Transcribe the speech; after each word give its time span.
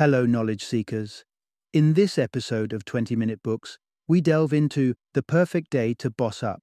Hello, 0.00 0.24
knowledge 0.24 0.64
seekers. 0.64 1.26
In 1.74 1.92
this 1.92 2.16
episode 2.16 2.72
of 2.72 2.86
20 2.86 3.14
Minute 3.16 3.42
Books, 3.42 3.76
we 4.08 4.22
delve 4.22 4.54
into 4.54 4.94
The 5.12 5.22
Perfect 5.22 5.68
Day 5.68 5.92
to 5.98 6.08
Boss 6.08 6.42
Up, 6.42 6.62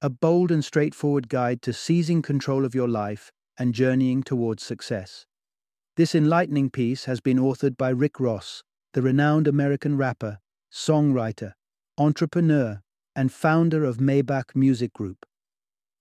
a 0.00 0.08
bold 0.08 0.50
and 0.50 0.64
straightforward 0.64 1.28
guide 1.28 1.60
to 1.60 1.74
seizing 1.74 2.22
control 2.22 2.64
of 2.64 2.74
your 2.74 2.88
life 2.88 3.30
and 3.58 3.74
journeying 3.74 4.22
towards 4.22 4.62
success. 4.62 5.26
This 5.98 6.14
enlightening 6.14 6.70
piece 6.70 7.04
has 7.04 7.20
been 7.20 7.36
authored 7.36 7.76
by 7.76 7.90
Rick 7.90 8.18
Ross, 8.18 8.62
the 8.94 9.02
renowned 9.02 9.46
American 9.46 9.98
rapper, 9.98 10.38
songwriter, 10.72 11.52
entrepreneur, 11.98 12.80
and 13.14 13.30
founder 13.30 13.84
of 13.84 13.98
Maybach 13.98 14.56
Music 14.56 14.94
Group. 14.94 15.26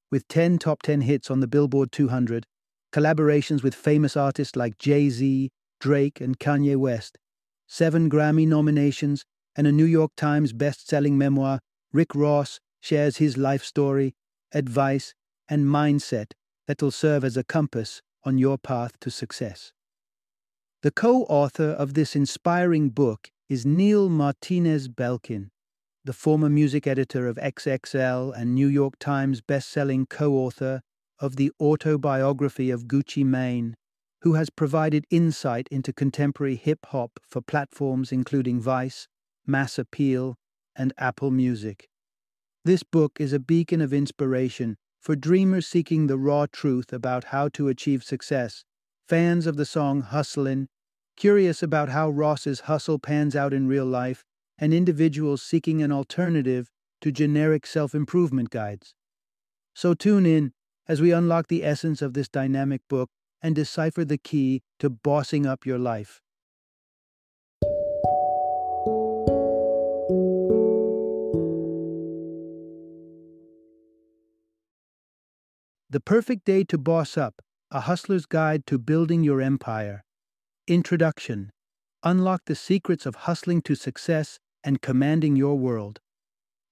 With 0.10 0.30
10 0.30 0.60
top 0.60 0.82
10 0.82 1.02
hits 1.02 1.30
on 1.30 1.42
the 1.42 1.48
Billboard 1.48 1.92
200, 1.92 2.46
collaborations 2.94 3.64
with 3.64 3.76
famous 3.76 4.16
artists 4.16 4.56
like 4.56 4.78
Jay 4.78 5.10
Z, 5.10 5.52
Drake, 5.84 6.22
and 6.22 6.40
Kanye 6.40 6.78
West, 6.78 7.18
seven 7.68 8.10
Grammy 8.10 8.48
nominations, 8.48 9.26
and 9.54 9.68
a 9.68 9.72
New 9.74 9.84
York 9.84 10.12
Times 10.16 10.54
best 10.54 10.88
selling 10.88 11.18
memoir, 11.18 11.60
Rick 11.92 12.16
Ross 12.16 12.62
shares 12.80 13.18
his 13.18 13.36
life 13.36 13.66
story, 13.66 14.16
advice, 14.54 15.14
and 15.50 15.66
mindset 15.66 16.32
that'll 16.68 16.90
serve 16.90 17.26
as 17.26 17.36
a 17.36 17.44
compass 17.44 18.02
on 18.24 18.38
your 18.38 18.58
path 18.58 18.98
to 19.02 19.12
success. 19.12 19.74
The 20.84 20.92
co 20.92 21.24
author 21.24 21.72
of 21.72 21.96
this 21.96 22.16
inspiring 22.16 22.88
book 22.88 23.30
is 23.50 23.66
Neil 23.66 24.08
Martinez 24.08 24.88
Belkin, 24.88 25.50
the 26.06 26.14
former 26.14 26.48
music 26.48 26.88
editor 26.88 27.28
of 27.28 27.36
XXL 27.36 28.34
and 28.34 28.56
New 28.56 28.68
York 28.68 28.94
Times 29.00 29.42
best-selling 29.42 30.06
co-author 30.06 30.80
of 31.20 31.36
the 31.36 31.52
autobiography 31.60 32.72
of 32.72 32.86
Gucci 32.86 33.26
Mane, 33.26 33.76
who 34.24 34.36
has 34.36 34.50
provided 34.50 35.06
insight 35.10 35.68
into 35.70 35.92
contemporary 35.92 36.56
hip-hop 36.56 37.20
for 37.28 37.42
platforms 37.42 38.10
including 38.10 38.60
Vice, 38.60 39.08
Mass 39.46 39.78
Appeal, 39.78 40.38
and 40.78 40.94
Apple 40.98 41.30
Music. 41.30 41.90
This 42.64 42.84
book 42.84 43.18
is 43.20 43.34
a 43.34 43.40
beacon 43.40 43.82
of 43.82 43.92
inspiration 43.92 44.78
for 45.02 45.18
dreamers 45.18 45.68
seeking 45.68 46.08
the 46.08 46.18
raw 46.18 46.46
truth 46.50 46.94
about 46.94 47.26
how 47.26 47.50
to 47.50 47.68
achieve 47.68 48.02
success, 48.02 48.64
fans 49.10 49.46
of 49.46 49.58
the 49.58 49.66
song 49.66 50.02
Hustlin', 50.02 50.70
curious 51.18 51.62
about 51.62 51.90
how 51.90 52.10
Ross's 52.10 52.62
hustle 52.62 53.00
pans 53.00 53.36
out 53.36 53.54
in 53.54 53.68
real 53.68 53.86
life, 53.86 54.24
and 54.58 54.74
individuals 54.74 55.42
seeking 55.42 55.84
an 55.84 55.92
alternative 55.92 56.70
to 57.02 57.12
generic 57.12 57.66
self 57.66 57.94
improvement 57.94 58.50
guides. 58.52 58.96
So 59.74 59.94
tune 59.94 60.26
in 60.26 60.54
as 60.88 61.02
we 61.02 61.12
unlock 61.12 61.50
the 61.50 61.66
essence 61.66 62.02
of 62.02 62.14
this 62.14 62.30
dynamic 62.30 62.80
book 62.88 63.10
and 63.44 63.54
decipher 63.54 64.06
the 64.06 64.18
key 64.18 64.62
to 64.80 64.90
bossing 64.90 65.46
up 65.46 65.66
your 65.66 65.78
life. 65.78 66.22
The 75.90 76.00
Perfect 76.00 76.46
Day 76.46 76.64
to 76.64 76.78
Boss 76.80 77.18
Up 77.18 77.36
A 77.70 77.82
Hustler's 77.82 78.26
Guide 78.26 78.66
to 78.66 78.80
Building 78.80 79.24
Your 79.24 79.42
Empire. 79.42 80.04
Introduction 80.68 81.52
Unlock 82.02 82.42
the 82.46 82.56
secrets 82.56 83.06
of 83.06 83.16
hustling 83.16 83.62
to 83.62 83.76
success 83.76 84.40
and 84.64 84.82
commanding 84.82 85.36
your 85.36 85.56
world. 85.56 86.00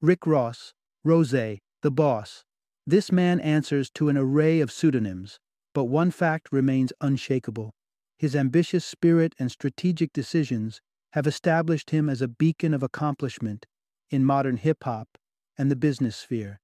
Rick 0.02 0.26
Ross, 0.26 0.74
Rose, 1.04 1.32
the 1.32 1.92
boss. 1.92 2.44
This 2.88 3.12
man 3.12 3.40
answers 3.40 3.90
to 3.92 4.10
an 4.10 4.18
array 4.18 4.60
of 4.60 4.72
pseudonyms, 4.72 5.40
but 5.74 5.86
one 5.86 6.12
fact 6.12 6.50
remains 6.52 6.94
unshakable. 7.02 7.74
His 8.18 8.36
ambitious 8.36 8.86
spirit 8.86 9.34
and 9.40 9.50
strategic 9.52 10.14
decisions 10.14 10.82
have 11.14 11.28
established 11.28 11.90
him 11.90 12.10
as 12.10 12.22
a 12.22 12.28
beacon 12.28 12.74
of 12.74 12.84
accomplishment 12.84 13.66
in 14.10 14.26
modern 14.26 14.58
hip 14.58 14.84
hop 14.84 15.18
and 15.58 15.72
the 15.72 15.76
business 15.76 16.16
sphere. 16.16 16.60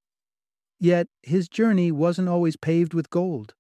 Yet 0.80 1.08
his 1.24 1.50
journey 1.50 1.92
wasn't 1.92 2.30
always 2.30 2.58
paved 2.58 2.94
with 2.94 3.10
gold. 3.10 3.56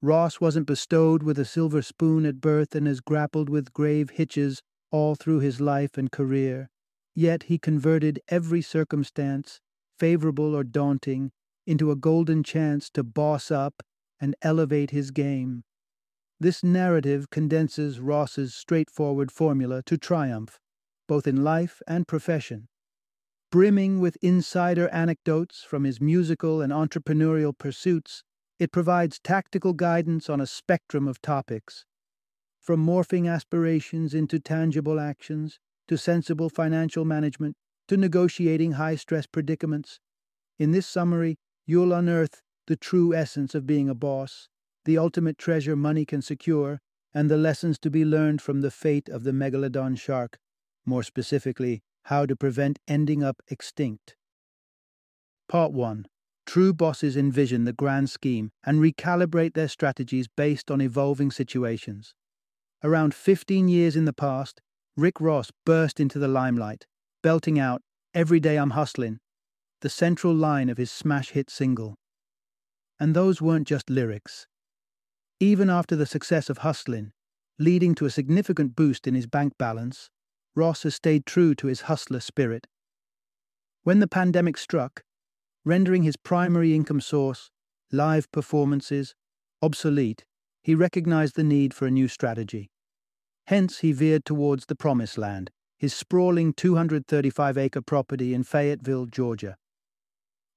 Ross 0.00 0.40
wasn't 0.40 0.66
bestowed 0.66 1.22
with 1.22 1.38
a 1.38 1.44
silver 1.44 1.82
spoon 1.82 2.26
at 2.26 2.40
birth 2.40 2.74
and 2.74 2.86
has 2.86 3.00
grappled 3.00 3.48
with 3.48 3.72
grave 3.72 4.10
hitches 4.10 4.62
all 4.90 5.14
through 5.14 5.40
his 5.40 5.60
life 5.60 5.96
and 5.96 6.10
career. 6.10 6.68
Yet 7.14 7.44
he 7.44 7.58
converted 7.58 8.20
every 8.28 8.62
circumstance, 8.62 9.60
favorable 9.98 10.54
or 10.54 10.64
daunting, 10.64 11.30
into 11.66 11.90
a 11.90 11.96
golden 11.96 12.42
chance 12.42 12.90
to 12.90 13.02
boss 13.02 13.50
up 13.50 13.82
and 14.22 14.34
elevate 14.40 14.90
his 14.90 15.10
game. 15.10 15.64
This 16.40 16.64
narrative 16.64 17.28
condenses 17.28 18.00
Ross's 18.00 18.54
straightforward 18.54 19.30
formula 19.30 19.82
to 19.86 19.98
triumph, 19.98 20.58
both 21.06 21.26
in 21.26 21.44
life 21.44 21.82
and 21.86 22.08
profession. 22.08 22.68
Brimming 23.50 24.00
with 24.00 24.16
insider 24.22 24.88
anecdotes 24.88 25.62
from 25.62 25.84
his 25.84 26.00
musical 26.00 26.62
and 26.62 26.72
entrepreneurial 26.72 27.52
pursuits, 27.56 28.24
it 28.58 28.72
provides 28.72 29.18
tactical 29.18 29.72
guidance 29.74 30.30
on 30.30 30.40
a 30.40 30.46
spectrum 30.46 31.06
of 31.06 31.20
topics. 31.20 31.84
From 32.60 32.84
morphing 32.86 33.28
aspirations 33.28 34.14
into 34.14 34.38
tangible 34.38 34.98
actions, 34.98 35.58
to 35.88 35.98
sensible 35.98 36.48
financial 36.48 37.04
management, 37.04 37.56
to 37.88 37.96
negotiating 37.96 38.72
high 38.72 38.94
stress 38.94 39.26
predicaments. 39.26 39.98
In 40.58 40.70
this 40.70 40.86
summary, 40.86 41.38
you'll 41.66 41.92
unearth 41.92 42.40
the 42.66 42.76
true 42.76 43.14
essence 43.14 43.54
of 43.54 43.66
being 43.66 43.88
a 43.88 43.94
boss, 43.94 44.48
the 44.84 44.98
ultimate 44.98 45.38
treasure 45.38 45.76
money 45.76 46.04
can 46.04 46.22
secure, 46.22 46.80
and 47.14 47.30
the 47.30 47.36
lessons 47.36 47.78
to 47.78 47.90
be 47.90 48.04
learned 48.04 48.40
from 48.40 48.60
the 48.60 48.70
fate 48.70 49.08
of 49.08 49.24
the 49.24 49.32
megalodon 49.32 49.98
shark, 49.98 50.38
more 50.84 51.02
specifically, 51.02 51.82
how 52.04 52.26
to 52.26 52.36
prevent 52.36 52.78
ending 52.88 53.22
up 53.22 53.42
extinct. 53.48 54.16
Part 55.48 55.72
1 55.72 56.06
True 56.44 56.72
bosses 56.72 57.16
envision 57.16 57.64
the 57.64 57.72
grand 57.72 58.10
scheme 58.10 58.50
and 58.64 58.80
recalibrate 58.80 59.54
their 59.54 59.68
strategies 59.68 60.26
based 60.28 60.70
on 60.70 60.80
evolving 60.80 61.30
situations. 61.30 62.14
Around 62.82 63.14
15 63.14 63.68
years 63.68 63.94
in 63.94 64.06
the 64.06 64.12
past, 64.12 64.60
Rick 64.96 65.20
Ross 65.20 65.50
burst 65.64 66.00
into 66.00 66.18
the 66.18 66.28
limelight, 66.28 66.86
belting 67.22 67.58
out 67.58 67.82
Every 68.12 68.40
Day 68.40 68.56
I'm 68.56 68.70
Hustlin', 68.70 69.20
the 69.80 69.88
central 69.88 70.34
line 70.34 70.68
of 70.68 70.78
his 70.78 70.90
smash 70.90 71.30
hit 71.30 71.48
single. 71.48 71.94
And 73.02 73.16
those 73.16 73.42
weren't 73.42 73.66
just 73.66 73.90
lyrics. 73.90 74.46
Even 75.40 75.68
after 75.68 75.96
the 75.96 76.06
success 76.06 76.48
of 76.48 76.58
Hustlin', 76.58 77.12
leading 77.58 77.96
to 77.96 78.06
a 78.06 78.10
significant 78.10 78.76
boost 78.76 79.08
in 79.08 79.16
his 79.16 79.26
bank 79.26 79.54
balance, 79.58 80.08
Ross 80.54 80.84
has 80.84 80.94
stayed 80.94 81.26
true 81.26 81.52
to 81.56 81.66
his 81.66 81.80
hustler 81.90 82.20
spirit. 82.20 82.68
When 83.82 83.98
the 83.98 84.06
pandemic 84.06 84.56
struck, 84.56 85.02
rendering 85.64 86.04
his 86.04 86.16
primary 86.16 86.76
income 86.76 87.00
source, 87.00 87.50
live 87.90 88.30
performances, 88.30 89.16
obsolete, 89.60 90.24
he 90.62 90.76
recognized 90.76 91.34
the 91.34 91.42
need 91.42 91.74
for 91.74 91.86
a 91.86 91.90
new 91.90 92.06
strategy. 92.06 92.70
Hence, 93.48 93.80
he 93.80 93.90
veered 93.90 94.24
towards 94.24 94.66
the 94.66 94.76
Promised 94.76 95.18
Land, 95.18 95.50
his 95.76 95.92
sprawling 95.92 96.52
235 96.52 97.58
acre 97.58 97.82
property 97.82 98.32
in 98.32 98.44
Fayetteville, 98.44 99.06
Georgia. 99.06 99.56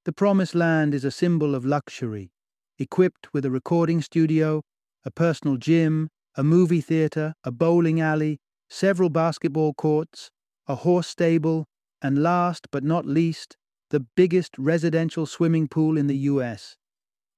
The 0.04 0.14
Promised 0.14 0.54
Land 0.54 0.94
is 0.94 1.04
a 1.04 1.10
symbol 1.10 1.56
of 1.56 1.66
luxury, 1.66 2.30
equipped 2.78 3.34
with 3.34 3.46
a 3.46 3.52
recording 3.52 4.02
studio, 4.02 4.62
a 5.06 5.12
personal 5.12 5.58
gym, 5.58 6.10
a 6.36 6.44
movie 6.44 6.82
theater, 6.82 7.34
a 7.44 7.52
bowling 7.52 8.02
alley, 8.02 8.40
several 8.70 9.10
basketball 9.10 9.74
courts, 9.74 10.30
a 10.68 10.76
horse 10.76 11.08
stable, 11.08 11.66
and 12.02 12.22
last 12.22 12.68
but 12.72 12.84
not 12.84 13.06
least, 13.06 13.56
the 13.92 14.06
biggest 14.16 14.58
residential 14.58 15.26
swimming 15.26 15.68
pool 15.68 15.98
in 15.98 16.08
the 16.08 16.18
U.S. 16.18 16.76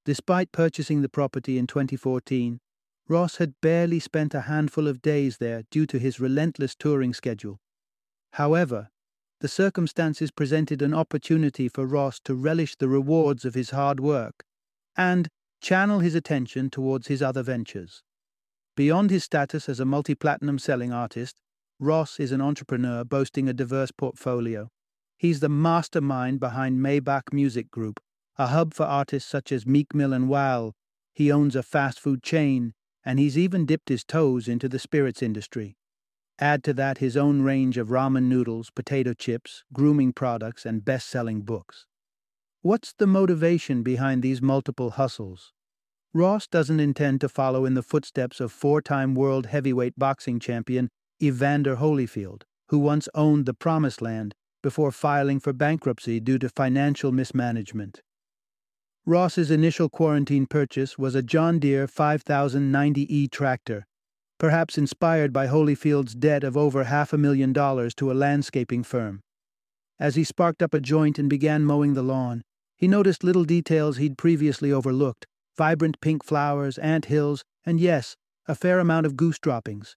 Despite 0.05 0.51
purchasing 0.51 1.01
the 1.01 1.09
property 1.09 1.57
in 1.57 1.67
2014, 1.67 2.59
Ross 3.07 3.37
had 3.37 3.53
barely 3.61 3.99
spent 3.99 4.33
a 4.33 4.41
handful 4.41 4.87
of 4.87 5.01
days 5.01 5.37
there 5.37 5.63
due 5.69 5.85
to 5.85 5.99
his 5.99 6.19
relentless 6.19 6.75
touring 6.75 7.13
schedule. 7.13 7.59
However, 8.33 8.89
the 9.39 9.47
circumstances 9.47 10.31
presented 10.31 10.81
an 10.81 10.93
opportunity 10.93 11.69
for 11.69 11.85
Ross 11.85 12.19
to 12.25 12.33
relish 12.33 12.75
the 12.75 12.89
rewards 12.89 13.45
of 13.45 13.53
his 13.53 13.69
hard 13.69 13.99
work 13.99 14.43
and 14.97 15.29
channel 15.61 15.99
his 15.99 16.15
attention 16.15 16.69
towards 16.69 17.07
his 17.07 17.21
other 17.21 17.43
ventures. 17.43 18.03
Beyond 18.75 19.09
his 19.09 19.23
status 19.23 19.67
as 19.67 19.79
a 19.79 19.85
multi 19.85 20.15
platinum 20.15 20.59
selling 20.59 20.93
artist, 20.93 21.41
Ross 21.79 22.19
is 22.19 22.31
an 22.31 22.41
entrepreneur 22.41 23.03
boasting 23.03 23.49
a 23.49 23.53
diverse 23.53 23.91
portfolio. 23.91 24.69
He's 25.17 25.39
the 25.39 25.49
mastermind 25.49 26.39
behind 26.39 26.79
Maybach 26.79 27.33
Music 27.33 27.71
Group, 27.71 27.99
a 28.37 28.47
hub 28.47 28.73
for 28.73 28.85
artists 28.85 29.29
such 29.29 29.51
as 29.51 29.65
Meek 29.65 29.95
Mill 29.95 30.13
and 30.13 30.29
Wale. 30.29 30.75
He 31.13 31.31
owns 31.31 31.55
a 31.55 31.63
fast 31.63 31.99
food 31.99 32.21
chain 32.21 32.73
and 33.03 33.17
he's 33.17 33.37
even 33.37 33.65
dipped 33.65 33.87
his 33.87 34.03
toes 34.03 34.47
into 34.47 34.67
the 34.67 34.77
spirits 34.77 35.23
industry. 35.23 35.77
Add 36.39 36.63
to 36.65 36.73
that 36.73 36.99
his 36.99 37.17
own 37.17 37.41
range 37.41 37.77
of 37.77 37.87
ramen 37.87 38.23
noodles, 38.23 38.69
potato 38.69 39.13
chips, 39.13 39.63
grooming 39.73 40.13
products, 40.13 40.65
and 40.65 40.85
best 40.85 41.07
selling 41.07 41.41
books. 41.41 41.86
What's 42.61 42.93
the 42.97 43.07
motivation 43.07 43.83
behind 43.83 44.23
these 44.23 44.41
multiple 44.41 44.91
hustles? 44.91 45.53
Ross 46.13 46.47
doesn't 46.47 46.79
intend 46.79 47.21
to 47.21 47.29
follow 47.29 47.65
in 47.65 47.75
the 47.75 47.83
footsteps 47.83 48.39
of 48.39 48.51
four 48.51 48.81
time 48.81 49.13
world 49.13 49.45
heavyweight 49.45 49.93
boxing 49.97 50.39
champion 50.39 50.89
Evander 51.21 51.75
Holyfield, 51.75 52.41
who 52.69 52.79
once 52.79 53.07
owned 53.13 53.45
the 53.45 53.53
Promised 53.53 54.01
Land 54.01 54.33
before 54.63 54.91
filing 54.91 55.39
for 55.39 55.53
bankruptcy 55.53 56.19
due 56.19 56.39
to 56.39 56.49
financial 56.49 57.11
mismanagement. 57.11 58.01
Ross's 59.05 59.51
initial 59.51 59.87
quarantine 59.87 60.47
purchase 60.47 60.97
was 60.97 61.15
a 61.15 61.21
John 61.21 61.59
Deere 61.59 61.87
5090E 61.87 63.31
tractor, 63.31 63.85
perhaps 64.37 64.77
inspired 64.77 65.31
by 65.31 65.47
Holyfield's 65.47 66.15
debt 66.15 66.43
of 66.43 66.57
over 66.57 66.83
half 66.85 67.13
a 67.13 67.17
million 67.17 67.53
dollars 67.53 67.95
to 67.95 68.11
a 68.11 68.13
landscaping 68.13 68.83
firm. 68.83 69.21
As 69.99 70.15
he 70.15 70.23
sparked 70.23 70.61
up 70.61 70.73
a 70.73 70.81
joint 70.81 71.17
and 71.17 71.29
began 71.29 71.63
mowing 71.63 71.93
the 71.93 72.03
lawn, 72.03 72.43
he 72.77 72.87
noticed 72.87 73.23
little 73.23 73.43
details 73.43 73.97
he'd 73.97 74.17
previously 74.17 74.71
overlooked 74.71 75.25
vibrant 75.57 75.99
pink 75.99 76.23
flowers, 76.23 76.77
ant 76.77 77.05
hills, 77.05 77.43
and 77.65 77.79
yes, 77.79 78.15
a 78.47 78.55
fair 78.55 78.79
amount 78.79 79.05
of 79.05 79.17
goose 79.17 79.39
droppings. 79.39 79.95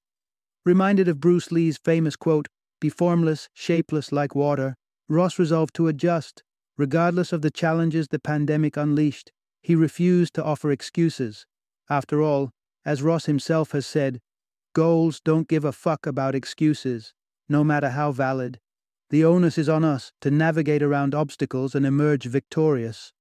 Reminded 0.65 1.07
of 1.07 1.21
Bruce 1.21 1.53
Lee's 1.53 1.77
famous 1.77 2.17
quote, 2.17 2.49
Be 2.81 2.89
formless, 2.89 3.49
shapeless 3.53 4.11
like 4.11 4.35
water, 4.35 4.75
Ross 5.09 5.39
resolved 5.39 5.75
to 5.75 5.89
adjust. 5.89 6.43
Regardless 6.79 7.33
of 7.33 7.43
the 7.43 7.51
challenges 7.51 8.09
the 8.09 8.19
pandemic 8.19 8.77
unleashed, 8.77 9.31
he 9.63 9.75
refused 9.75 10.33
to 10.35 10.45
offer 10.45 10.71
excuses. 10.71 11.45
After 11.91 12.23
all, 12.23 12.51
as 12.85 13.03
Ross 13.03 13.27
himself 13.27 13.73
has 13.73 13.87
said, 13.87 14.21
goals 14.75 15.21
don't 15.21 15.49
give 15.49 15.65
a 15.65 15.73
fuck 15.73 16.07
about 16.07 16.35
excuses, 16.35 17.13
no 17.49 17.63
matter 17.63 17.91
how 17.91 18.13
valid. 18.13 18.59
The 19.11 19.25
onus 19.25 19.59
is 19.59 19.69
on 19.69 19.85
us 19.85 20.13
to 20.21 20.31
navigate 20.31 20.83
around 20.83 21.15
obstacles 21.15 21.75
and 21.75 21.85
emerge 21.85 22.27
victorious. 22.27 23.13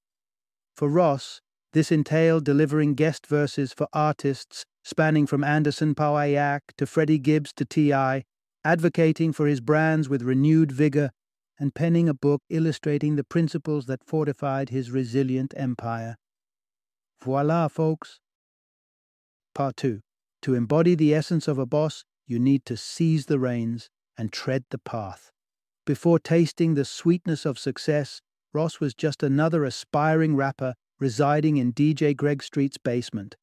For 0.76 0.88
Ross, 0.88 1.42
this 1.74 1.92
entailed 1.92 2.46
delivering 2.46 2.94
guest 2.94 3.26
verses 3.26 3.74
for 3.74 3.88
artists 3.92 4.66
spanning 4.84 5.26
from 5.26 5.44
Anderson 5.44 5.96
Paak 5.96 6.62
to 6.78 6.86
Freddie 6.86 7.20
Gibbs 7.20 7.54
to 7.54 7.66
T.I., 7.66 8.24
advocating 8.64 9.34
for 9.34 9.48
his 9.48 9.62
brands 9.62 10.08
with 10.08 10.22
renewed 10.22 10.72
vigor, 10.72 11.12
and 11.60 11.74
penning 11.76 12.08
a 12.08 12.14
book 12.14 12.42
illustrating 12.50 13.16
the 13.16 13.24
principles 13.24 13.86
that 13.88 14.04
fortified 14.06 14.70
his 14.70 14.92
resilient 14.92 15.54
empire. 15.58 16.16
Voila, 17.22 17.68
folks. 17.68 18.20
Part 19.54 19.76
2. 19.78 20.02
To 20.44 20.54
embody 20.54 20.96
the 20.96 21.14
essence 21.14 21.48
of 21.48 21.58
a 21.58 21.66
boss, 21.66 22.06
you 22.26 22.40
need 22.40 22.64
to 22.66 22.78
seize 22.78 23.26
the 23.26 23.40
reins 23.40 23.90
and 24.18 24.32
tread 24.32 24.64
the 24.70 24.78
path. 24.78 25.32
Before 25.90 26.20
tasting 26.20 26.76
the 26.76 26.86
sweetness 26.86 27.48
of 27.48 27.58
success, 27.58 28.22
Ross 28.54 28.80
was 28.80 28.94
just 28.94 29.24
another 29.24 29.66
aspiring 29.66 30.36
rapper 30.36 30.76
residing 31.00 31.58
in 31.58 31.74
DJ 31.74 32.16
Greg 32.16 32.44
Street's 32.44 32.78
basement. 32.78 33.36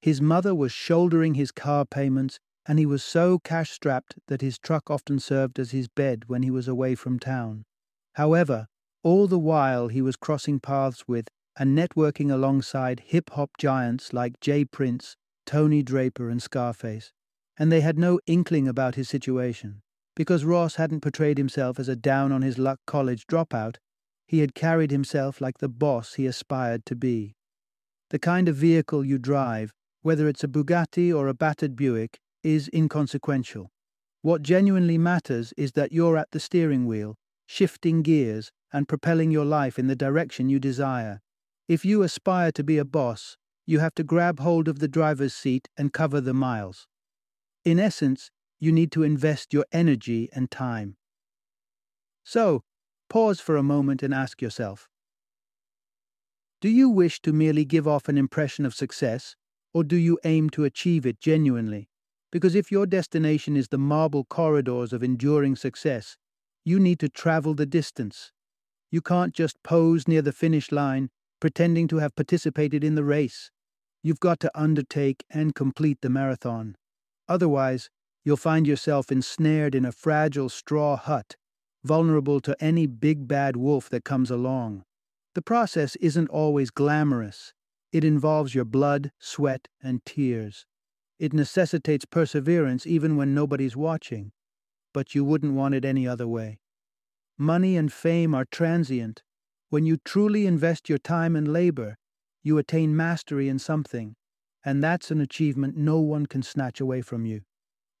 His 0.00 0.20
mother 0.20 0.52
was 0.52 0.72
shouldering 0.72 1.34
his 1.34 1.52
car 1.52 1.84
payments, 1.84 2.40
and 2.66 2.80
he 2.80 2.86
was 2.86 3.04
so 3.04 3.38
cash 3.38 3.70
strapped 3.70 4.16
that 4.26 4.40
his 4.40 4.58
truck 4.58 4.90
often 4.90 5.20
served 5.20 5.60
as 5.60 5.70
his 5.70 5.86
bed 5.86 6.24
when 6.26 6.42
he 6.42 6.50
was 6.50 6.66
away 6.66 6.96
from 6.96 7.20
town. 7.20 7.62
However, 8.14 8.66
all 9.04 9.28
the 9.28 9.38
while 9.38 9.86
he 9.86 10.02
was 10.02 10.16
crossing 10.16 10.58
paths 10.58 11.04
with 11.06 11.28
and 11.56 11.78
networking 11.78 12.32
alongside 12.32 12.98
hip 12.98 13.30
hop 13.30 13.50
giants 13.58 14.12
like 14.12 14.40
J. 14.40 14.64
Prince, 14.64 15.14
Tony 15.46 15.84
Draper, 15.84 16.28
and 16.28 16.42
Scarface, 16.42 17.12
and 17.56 17.70
they 17.70 17.80
had 17.80 17.96
no 17.96 18.18
inkling 18.26 18.66
about 18.66 18.96
his 18.96 19.08
situation. 19.08 19.81
Because 20.14 20.44
Ross 20.44 20.74
hadn't 20.76 21.00
portrayed 21.00 21.38
himself 21.38 21.78
as 21.78 21.88
a 21.88 21.96
down 21.96 22.32
on 22.32 22.42
his 22.42 22.58
luck 22.58 22.80
college 22.86 23.26
dropout, 23.26 23.76
he 24.26 24.40
had 24.40 24.54
carried 24.54 24.90
himself 24.90 25.40
like 25.40 25.58
the 25.58 25.68
boss 25.68 26.14
he 26.14 26.26
aspired 26.26 26.84
to 26.86 26.94
be. 26.94 27.34
The 28.10 28.18
kind 28.18 28.48
of 28.48 28.56
vehicle 28.56 29.04
you 29.04 29.18
drive, 29.18 29.72
whether 30.02 30.28
it's 30.28 30.44
a 30.44 30.48
Bugatti 30.48 31.12
or 31.14 31.28
a 31.28 31.34
battered 31.34 31.76
Buick, 31.76 32.18
is 32.42 32.68
inconsequential. 32.74 33.70
What 34.20 34.42
genuinely 34.42 34.98
matters 34.98 35.52
is 35.56 35.72
that 35.72 35.92
you're 35.92 36.16
at 36.16 36.30
the 36.32 36.40
steering 36.40 36.86
wheel, 36.86 37.16
shifting 37.46 38.02
gears, 38.02 38.52
and 38.72 38.88
propelling 38.88 39.30
your 39.30 39.44
life 39.44 39.78
in 39.78 39.86
the 39.86 39.96
direction 39.96 40.48
you 40.48 40.58
desire. 40.58 41.20
If 41.68 41.84
you 41.84 42.02
aspire 42.02 42.52
to 42.52 42.64
be 42.64 42.78
a 42.78 42.84
boss, 42.84 43.36
you 43.66 43.78
have 43.78 43.94
to 43.94 44.04
grab 44.04 44.40
hold 44.40 44.68
of 44.68 44.78
the 44.78 44.88
driver's 44.88 45.34
seat 45.34 45.68
and 45.76 45.92
cover 45.92 46.20
the 46.20 46.34
miles. 46.34 46.86
In 47.64 47.78
essence, 47.78 48.30
you 48.62 48.70
need 48.70 48.92
to 48.92 49.02
invest 49.02 49.52
your 49.52 49.66
energy 49.72 50.28
and 50.32 50.48
time. 50.48 50.94
So, 52.22 52.62
pause 53.10 53.40
for 53.40 53.56
a 53.56 53.62
moment 53.62 54.04
and 54.04 54.14
ask 54.14 54.40
yourself 54.40 54.88
Do 56.60 56.68
you 56.68 56.88
wish 56.88 57.20
to 57.22 57.32
merely 57.32 57.64
give 57.64 57.88
off 57.88 58.08
an 58.08 58.16
impression 58.16 58.64
of 58.64 58.72
success, 58.72 59.34
or 59.74 59.82
do 59.82 59.96
you 59.96 60.16
aim 60.22 60.48
to 60.50 60.62
achieve 60.62 61.04
it 61.04 61.18
genuinely? 61.18 61.88
Because 62.30 62.54
if 62.54 62.70
your 62.70 62.86
destination 62.86 63.56
is 63.56 63.66
the 63.66 63.78
marble 63.78 64.22
corridors 64.22 64.92
of 64.92 65.02
enduring 65.02 65.56
success, 65.56 66.16
you 66.64 66.78
need 66.78 67.00
to 67.00 67.08
travel 67.08 67.54
the 67.54 67.66
distance. 67.66 68.30
You 68.92 69.00
can't 69.00 69.34
just 69.34 69.60
pose 69.64 70.06
near 70.06 70.22
the 70.22 70.30
finish 70.30 70.70
line, 70.70 71.10
pretending 71.40 71.88
to 71.88 71.96
have 71.96 72.14
participated 72.14 72.84
in 72.84 72.94
the 72.94 73.02
race. 73.02 73.50
You've 74.04 74.20
got 74.20 74.38
to 74.38 74.52
undertake 74.54 75.24
and 75.28 75.52
complete 75.52 75.98
the 76.00 76.10
marathon. 76.10 76.76
Otherwise, 77.28 77.90
you'll 78.24 78.36
find 78.36 78.66
yourself 78.66 79.10
ensnared 79.10 79.74
in 79.74 79.84
a 79.84 79.92
fragile 79.92 80.48
straw 80.48 80.96
hut, 80.96 81.36
vulnerable 81.84 82.40
to 82.40 82.56
any 82.60 82.86
big 82.86 83.26
bad 83.26 83.56
wolf 83.56 83.88
that 83.88 84.04
comes 84.04 84.30
along. 84.30 84.84
The 85.34 85.42
process 85.42 85.96
isn't 85.96 86.28
always 86.28 86.70
glamorous. 86.70 87.54
It 87.90 88.04
involves 88.04 88.54
your 88.54 88.64
blood, 88.64 89.12
sweat, 89.18 89.68
and 89.82 90.04
tears. 90.04 90.66
It 91.18 91.32
necessitates 91.32 92.04
perseverance 92.04 92.86
even 92.86 93.16
when 93.16 93.34
nobody's 93.34 93.76
watching. 93.76 94.32
But 94.92 95.14
you 95.14 95.24
wouldn't 95.24 95.54
want 95.54 95.74
it 95.74 95.84
any 95.84 96.06
other 96.06 96.28
way. 96.28 96.60
Money 97.38 97.76
and 97.76 97.92
fame 97.92 98.34
are 98.34 98.44
transient. 98.44 99.22
When 99.70 99.86
you 99.86 99.96
truly 100.04 100.46
invest 100.46 100.88
your 100.88 100.98
time 100.98 101.34
and 101.34 101.52
labor, 101.52 101.96
you 102.42 102.58
attain 102.58 102.94
mastery 102.94 103.48
in 103.48 103.58
something, 103.58 104.16
and 104.64 104.82
that's 104.82 105.10
an 105.10 105.20
achievement 105.20 105.76
no 105.76 105.98
one 105.98 106.26
can 106.26 106.42
snatch 106.42 106.80
away 106.80 107.00
from 107.00 107.24
you. 107.24 107.42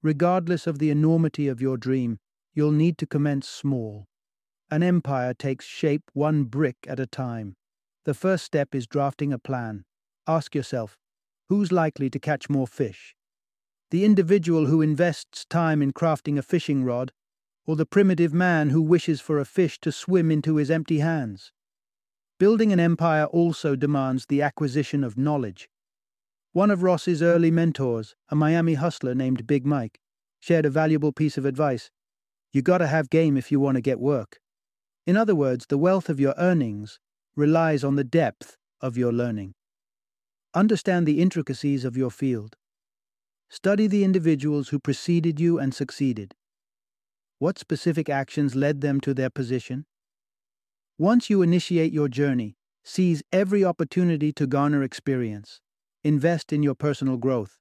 Regardless 0.02 0.66
of 0.66 0.78
the 0.78 0.90
enormity 0.90 1.46
of 1.46 1.60
your 1.60 1.76
dream, 1.76 2.18
you'll 2.54 2.72
need 2.72 2.98
to 2.98 3.06
commence 3.06 3.48
small. 3.48 4.06
An 4.70 4.82
empire 4.82 5.32
takes 5.32 5.64
shape 5.64 6.10
one 6.12 6.44
brick 6.44 6.76
at 6.88 6.98
a 6.98 7.06
time. 7.06 7.54
The 8.04 8.14
first 8.14 8.44
step 8.44 8.74
is 8.74 8.86
drafting 8.86 9.32
a 9.32 9.38
plan. 9.38 9.84
Ask 10.26 10.54
yourself, 10.54 10.96
who's 11.48 11.70
likely 11.70 12.10
to 12.10 12.18
catch 12.18 12.50
more 12.50 12.66
fish? 12.66 13.14
The 13.90 14.04
individual 14.04 14.66
who 14.66 14.82
invests 14.82 15.44
time 15.44 15.82
in 15.82 15.92
crafting 15.92 16.36
a 16.38 16.42
fishing 16.42 16.82
rod, 16.82 17.12
or 17.64 17.76
the 17.76 17.86
primitive 17.86 18.34
man 18.34 18.70
who 18.70 18.82
wishes 18.82 19.20
for 19.20 19.38
a 19.38 19.44
fish 19.44 19.78
to 19.80 19.92
swim 19.92 20.30
into 20.32 20.56
his 20.56 20.70
empty 20.70 20.98
hands? 20.98 21.52
Building 22.38 22.72
an 22.72 22.80
empire 22.80 23.26
also 23.26 23.76
demands 23.76 24.26
the 24.26 24.42
acquisition 24.42 25.04
of 25.04 25.16
knowledge. 25.16 25.68
One 26.54 26.70
of 26.70 26.82
Ross's 26.82 27.22
early 27.22 27.50
mentors, 27.50 28.14
a 28.28 28.36
Miami 28.36 28.74
hustler 28.74 29.14
named 29.14 29.46
Big 29.46 29.64
Mike, 29.64 29.98
shared 30.38 30.66
a 30.66 30.70
valuable 30.70 31.10
piece 31.10 31.38
of 31.38 31.46
advice. 31.46 31.90
You 32.52 32.60
gotta 32.60 32.88
have 32.88 33.08
game 33.08 33.38
if 33.38 33.50
you 33.50 33.58
want 33.58 33.76
to 33.76 33.80
get 33.80 33.98
work. 33.98 34.38
In 35.06 35.16
other 35.16 35.34
words, 35.34 35.64
the 35.66 35.78
wealth 35.78 36.10
of 36.10 36.20
your 36.20 36.34
earnings 36.36 37.00
relies 37.34 37.82
on 37.82 37.96
the 37.96 38.04
depth 38.04 38.58
of 38.82 38.98
your 38.98 39.12
learning. 39.12 39.54
Understand 40.52 41.06
the 41.06 41.22
intricacies 41.22 41.86
of 41.86 41.96
your 41.96 42.10
field. 42.10 42.56
Study 43.48 43.86
the 43.86 44.04
individuals 44.04 44.68
who 44.68 44.78
preceded 44.78 45.40
you 45.40 45.58
and 45.58 45.74
succeeded. 45.74 46.34
What 47.38 47.58
specific 47.58 48.10
actions 48.10 48.54
led 48.54 48.82
them 48.82 49.00
to 49.00 49.14
their 49.14 49.30
position? 49.30 49.86
Once 50.98 51.30
you 51.30 51.40
initiate 51.40 51.94
your 51.94 52.08
journey, 52.08 52.56
seize 52.84 53.22
every 53.32 53.64
opportunity 53.64 54.32
to 54.34 54.46
garner 54.46 54.82
experience. 54.82 55.62
Invest 56.04 56.52
in 56.52 56.64
your 56.64 56.74
personal 56.74 57.16
growth. 57.16 57.58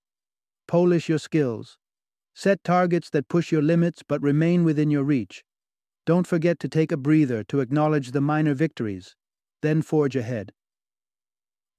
Polish 0.68 1.08
your 1.08 1.20
skills. 1.20 1.78
Set 2.34 2.64
targets 2.64 3.10
that 3.12 3.28
push 3.28 3.52
your 3.52 3.62
limits 3.62 4.02
but 4.08 4.20
remain 4.20 4.64
within 4.64 4.90
your 4.90 5.04
reach. 5.04 5.44
Don't 6.08 6.26
forget 6.26 6.60
to 6.62 6.68
take 6.68 6.92
a 6.92 6.98
breather 6.98 7.44
to 7.44 7.60
acknowledge 7.60 8.12
the 8.12 8.22
minor 8.22 8.56
victories, 8.56 9.16
then 9.62 9.84
forge 9.84 10.16
ahead. 10.16 10.54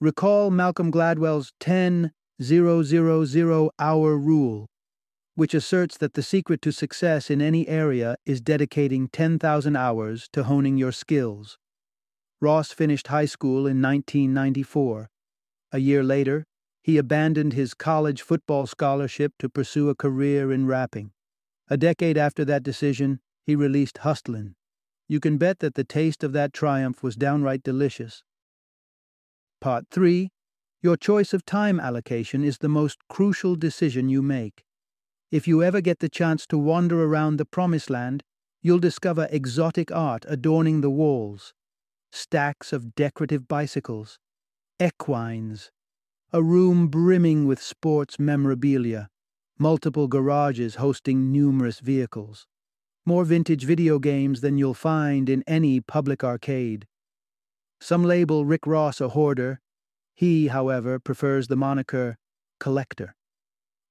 Recall 0.01 0.53
Malcolm 0.53 0.93
Gladwell's 0.93 1.53
10 1.59 2.13
000 2.41 3.71
hour 3.81 4.17
rule, 4.17 4.67
which 5.35 5.55
asserts 5.55 5.97
that 5.99 6.15
the 6.15 6.23
secret 6.23 6.63
to 6.63 6.71
success 6.71 7.29
in 7.29 7.43
any 7.43 7.67
area 7.67 8.15
is 8.25 8.41
dedicating 8.41 9.09
10,000 9.09 9.75
hours 9.75 10.29
to 10.33 10.45
honing 10.45 10.77
your 10.77 10.93
skills. 10.93 11.59
Ross 12.41 12.71
finished 12.71 13.09
high 13.09 13.25
school 13.25 13.67
in 13.67 13.83
1994. 13.83 15.09
A 15.73 15.79
year 15.79 16.05
later, 16.05 16.45
he 16.83 16.99
abandoned 16.99 17.53
his 17.53 17.75
college 17.75 18.23
football 18.23 18.67
scholarship 18.67 19.33
to 19.39 19.49
pursue 19.49 19.89
a 19.89 19.95
career 19.95 20.53
in 20.53 20.67
rapping. 20.67 21.13
A 21.69 21.77
decade 21.77 22.19
after 22.19 22.45
that 22.45 22.63
decision, 22.63 23.21
he 23.47 23.55
released 23.55 23.99
Hustlin'. 23.99 24.55
You 25.09 25.21
can 25.21 25.39
bet 25.39 25.61
that 25.61 25.75
the 25.75 25.85
taste 25.85 26.25
of 26.25 26.33
that 26.33 26.53
triumph 26.53 27.03
was 27.03 27.17
downright 27.17 27.63
delicious. 27.63 28.25
Part 29.61 29.87
3 29.91 30.31
Your 30.81 30.97
choice 30.97 31.33
of 31.33 31.45
time 31.45 31.79
allocation 31.79 32.43
is 32.43 32.59
the 32.59 32.69
most 32.69 32.99
crucial 33.09 33.55
decision 33.55 34.09
you 34.09 34.23
make. 34.23 34.65
If 35.31 35.47
you 35.47 35.63
ever 35.63 35.81
get 35.81 36.01
the 36.01 36.09
chance 36.09 36.47
to 36.49 36.59
wander 36.59 37.03
around 37.03 37.37
the 37.37 37.45
Promised 37.45 37.91
Land, 37.91 38.23
you'll 38.61 38.79
discover 38.79 39.29
exotic 39.31 39.93
art 39.93 40.25
adorning 40.29 40.81
the 40.81 40.91
walls, 40.91 41.55
stacks 42.11 42.73
of 42.73 42.95
decorative 42.95 43.49
bicycles, 43.49 44.19
equines, 44.81 45.71
a 46.35 46.43
room 46.43 46.89
brimming 46.89 47.47
with 47.47 47.61
sports 47.61 48.19
memorabilia, 48.19 49.11
multiple 49.59 50.09
garages 50.09 50.77
hosting 50.77 51.31
numerous 51.31 51.79
vehicles, 51.81 52.47
more 53.05 53.27
vintage 53.27 53.65
video 53.65 53.99
games 53.99 54.41
than 54.41 54.57
you'll 54.57 54.73
find 54.73 55.29
in 55.29 55.45
any 55.47 55.79
public 55.79 56.25
arcade. 56.25 56.87
Some 57.83 58.03
label 58.03 58.47
Rick 58.47 58.67
Ross 58.67 58.99
a 58.99 59.11
hoarder. 59.11 59.61
He, 60.15 60.47
however, 60.47 60.99
prefers 60.99 61.49
the 61.49 61.57
moniker 61.57 62.17
collector. 62.59 63.15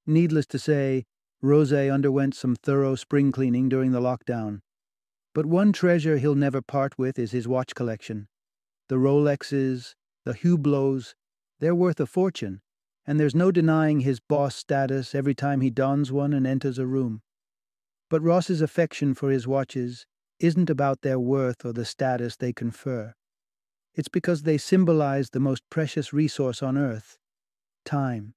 Needless 0.04 0.46
to 0.46 0.58
say, 0.58 1.04
Rose 1.42 1.72
underwent 1.72 2.34
some 2.34 2.56
thorough 2.56 2.96
spring 2.96 3.30
cleaning 3.30 3.68
during 3.68 3.92
the 3.92 4.00
lockdown. 4.00 4.62
But 5.32 5.46
one 5.46 5.72
treasure 5.72 6.18
he'll 6.18 6.34
never 6.34 6.60
part 6.60 6.98
with 6.98 7.20
is 7.20 7.30
his 7.30 7.46
watch 7.46 7.76
collection. 7.76 8.26
The 8.88 8.96
Rolexes, 8.96 9.94
the 10.24 10.34
Hublots, 10.34 11.14
they're 11.62 11.76
worth 11.76 12.00
a 12.00 12.06
fortune, 12.06 12.60
and 13.06 13.20
there's 13.20 13.36
no 13.36 13.52
denying 13.52 14.00
his 14.00 14.18
boss 14.18 14.56
status 14.56 15.14
every 15.14 15.32
time 15.32 15.60
he 15.60 15.70
dons 15.70 16.10
one 16.10 16.32
and 16.32 16.44
enters 16.44 16.76
a 16.76 16.84
room. 16.84 17.22
But 18.10 18.20
Ross's 18.20 18.60
affection 18.60 19.14
for 19.14 19.30
his 19.30 19.46
watches 19.46 20.04
isn't 20.40 20.68
about 20.68 21.02
their 21.02 21.20
worth 21.20 21.64
or 21.64 21.72
the 21.72 21.84
status 21.84 22.34
they 22.34 22.52
confer. 22.52 23.14
It's 23.94 24.08
because 24.08 24.42
they 24.42 24.58
symbolize 24.58 25.30
the 25.30 25.38
most 25.38 25.62
precious 25.70 26.12
resource 26.12 26.64
on 26.64 26.76
earth 26.76 27.16
time. 27.84 28.34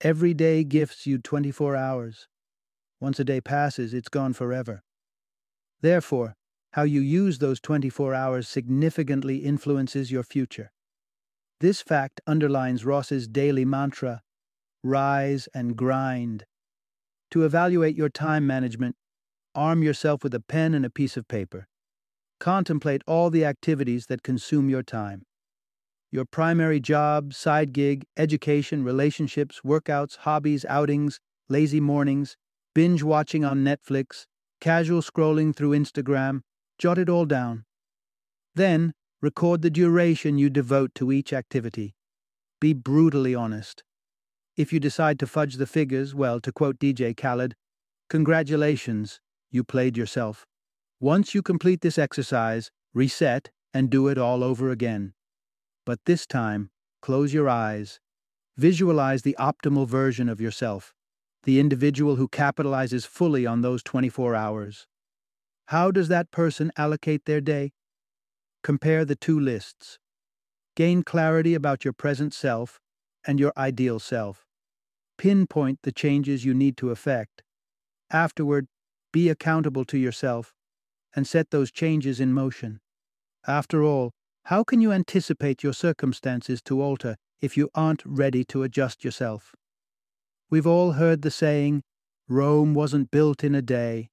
Every 0.00 0.34
day 0.34 0.64
gifts 0.64 1.06
you 1.06 1.18
24 1.18 1.76
hours. 1.76 2.26
Once 2.98 3.20
a 3.20 3.24
day 3.24 3.40
passes, 3.40 3.94
it's 3.94 4.08
gone 4.08 4.32
forever. 4.32 4.82
Therefore, 5.82 6.34
how 6.72 6.82
you 6.82 7.00
use 7.00 7.38
those 7.38 7.60
24 7.60 8.12
hours 8.12 8.48
significantly 8.48 9.36
influences 9.36 10.10
your 10.10 10.24
future. 10.24 10.72
This 11.60 11.82
fact 11.82 12.22
underlines 12.26 12.84
Ross's 12.86 13.28
daily 13.28 13.64
mantra 13.64 14.22
rise 14.82 15.46
and 15.54 15.76
grind. 15.76 16.44
To 17.32 17.44
evaluate 17.44 17.96
your 17.96 18.08
time 18.08 18.46
management, 18.46 18.96
arm 19.54 19.82
yourself 19.82 20.24
with 20.24 20.34
a 20.34 20.40
pen 20.40 20.72
and 20.72 20.86
a 20.86 20.90
piece 20.90 21.18
of 21.18 21.28
paper. 21.28 21.68
Contemplate 22.38 23.02
all 23.06 23.28
the 23.28 23.44
activities 23.44 24.06
that 24.06 24.22
consume 24.22 24.70
your 24.70 24.82
time 24.82 25.26
your 26.12 26.24
primary 26.24 26.80
job, 26.80 27.32
side 27.32 27.72
gig, 27.72 28.04
education, 28.16 28.82
relationships, 28.82 29.60
workouts, 29.64 30.16
hobbies, 30.16 30.64
outings, 30.64 31.20
lazy 31.48 31.78
mornings, 31.80 32.36
binge 32.74 33.02
watching 33.02 33.44
on 33.44 33.64
Netflix, 33.64 34.26
casual 34.60 35.02
scrolling 35.02 35.54
through 35.54 35.70
Instagram, 35.70 36.40
jot 36.78 36.98
it 36.98 37.08
all 37.08 37.26
down. 37.26 37.64
Then, 38.56 38.92
record 39.22 39.60
the 39.60 39.70
duration 39.70 40.38
you 40.38 40.48
devote 40.48 40.94
to 40.94 41.12
each 41.12 41.32
activity. 41.32 41.94
Be 42.60 42.72
brutally 42.72 43.34
honest. 43.34 43.84
If 44.56 44.72
you 44.72 44.80
decide 44.80 45.18
to 45.18 45.26
fudge 45.26 45.56
the 45.56 45.66
figures, 45.66 46.14
well, 46.14 46.40
to 46.40 46.52
quote 46.52 46.78
DJ 46.78 47.14
Khaled, 47.14 47.54
congratulations, 48.08 49.20
you 49.50 49.62
played 49.62 49.96
yourself. 49.96 50.46
Once 51.00 51.34
you 51.34 51.42
complete 51.42 51.82
this 51.82 51.98
exercise, 51.98 52.70
reset 52.94 53.50
and 53.72 53.90
do 53.90 54.08
it 54.08 54.18
all 54.18 54.42
over 54.42 54.70
again. 54.70 55.12
But 55.84 56.00
this 56.06 56.26
time, 56.26 56.70
close 57.02 57.32
your 57.32 57.48
eyes. 57.48 58.00
Visualize 58.56 59.22
the 59.22 59.36
optimal 59.38 59.86
version 59.86 60.28
of 60.28 60.40
yourself, 60.40 60.94
the 61.44 61.60
individual 61.60 62.16
who 62.16 62.28
capitalizes 62.28 63.06
fully 63.06 63.46
on 63.46 63.60
those 63.60 63.82
24 63.82 64.34
hours. 64.34 64.86
How 65.66 65.90
does 65.90 66.08
that 66.08 66.30
person 66.30 66.72
allocate 66.76 67.24
their 67.24 67.40
day? 67.40 67.72
Compare 68.62 69.04
the 69.04 69.16
two 69.16 69.40
lists. 69.40 69.98
Gain 70.76 71.02
clarity 71.02 71.54
about 71.54 71.84
your 71.84 71.92
present 71.92 72.34
self 72.34 72.78
and 73.26 73.40
your 73.40 73.52
ideal 73.56 73.98
self. 73.98 74.44
Pinpoint 75.16 75.80
the 75.82 75.92
changes 75.92 76.44
you 76.44 76.54
need 76.54 76.76
to 76.76 76.90
effect. 76.90 77.42
Afterward, 78.10 78.66
be 79.12 79.28
accountable 79.28 79.84
to 79.86 79.98
yourself 79.98 80.54
and 81.14 81.26
set 81.26 81.50
those 81.50 81.70
changes 81.70 82.20
in 82.20 82.32
motion. 82.32 82.80
After 83.46 83.82
all, 83.82 84.12
how 84.44 84.64
can 84.64 84.80
you 84.80 84.92
anticipate 84.92 85.62
your 85.62 85.72
circumstances 85.72 86.62
to 86.62 86.82
alter 86.82 87.16
if 87.40 87.56
you 87.56 87.70
aren't 87.74 88.04
ready 88.04 88.44
to 88.44 88.62
adjust 88.62 89.04
yourself? 89.04 89.54
We've 90.50 90.66
all 90.66 90.92
heard 90.92 91.22
the 91.22 91.30
saying, 91.30 91.82
Rome 92.28 92.74
wasn't 92.74 93.10
built 93.10 93.42
in 93.42 93.54
a 93.54 93.62
day. 93.62 94.10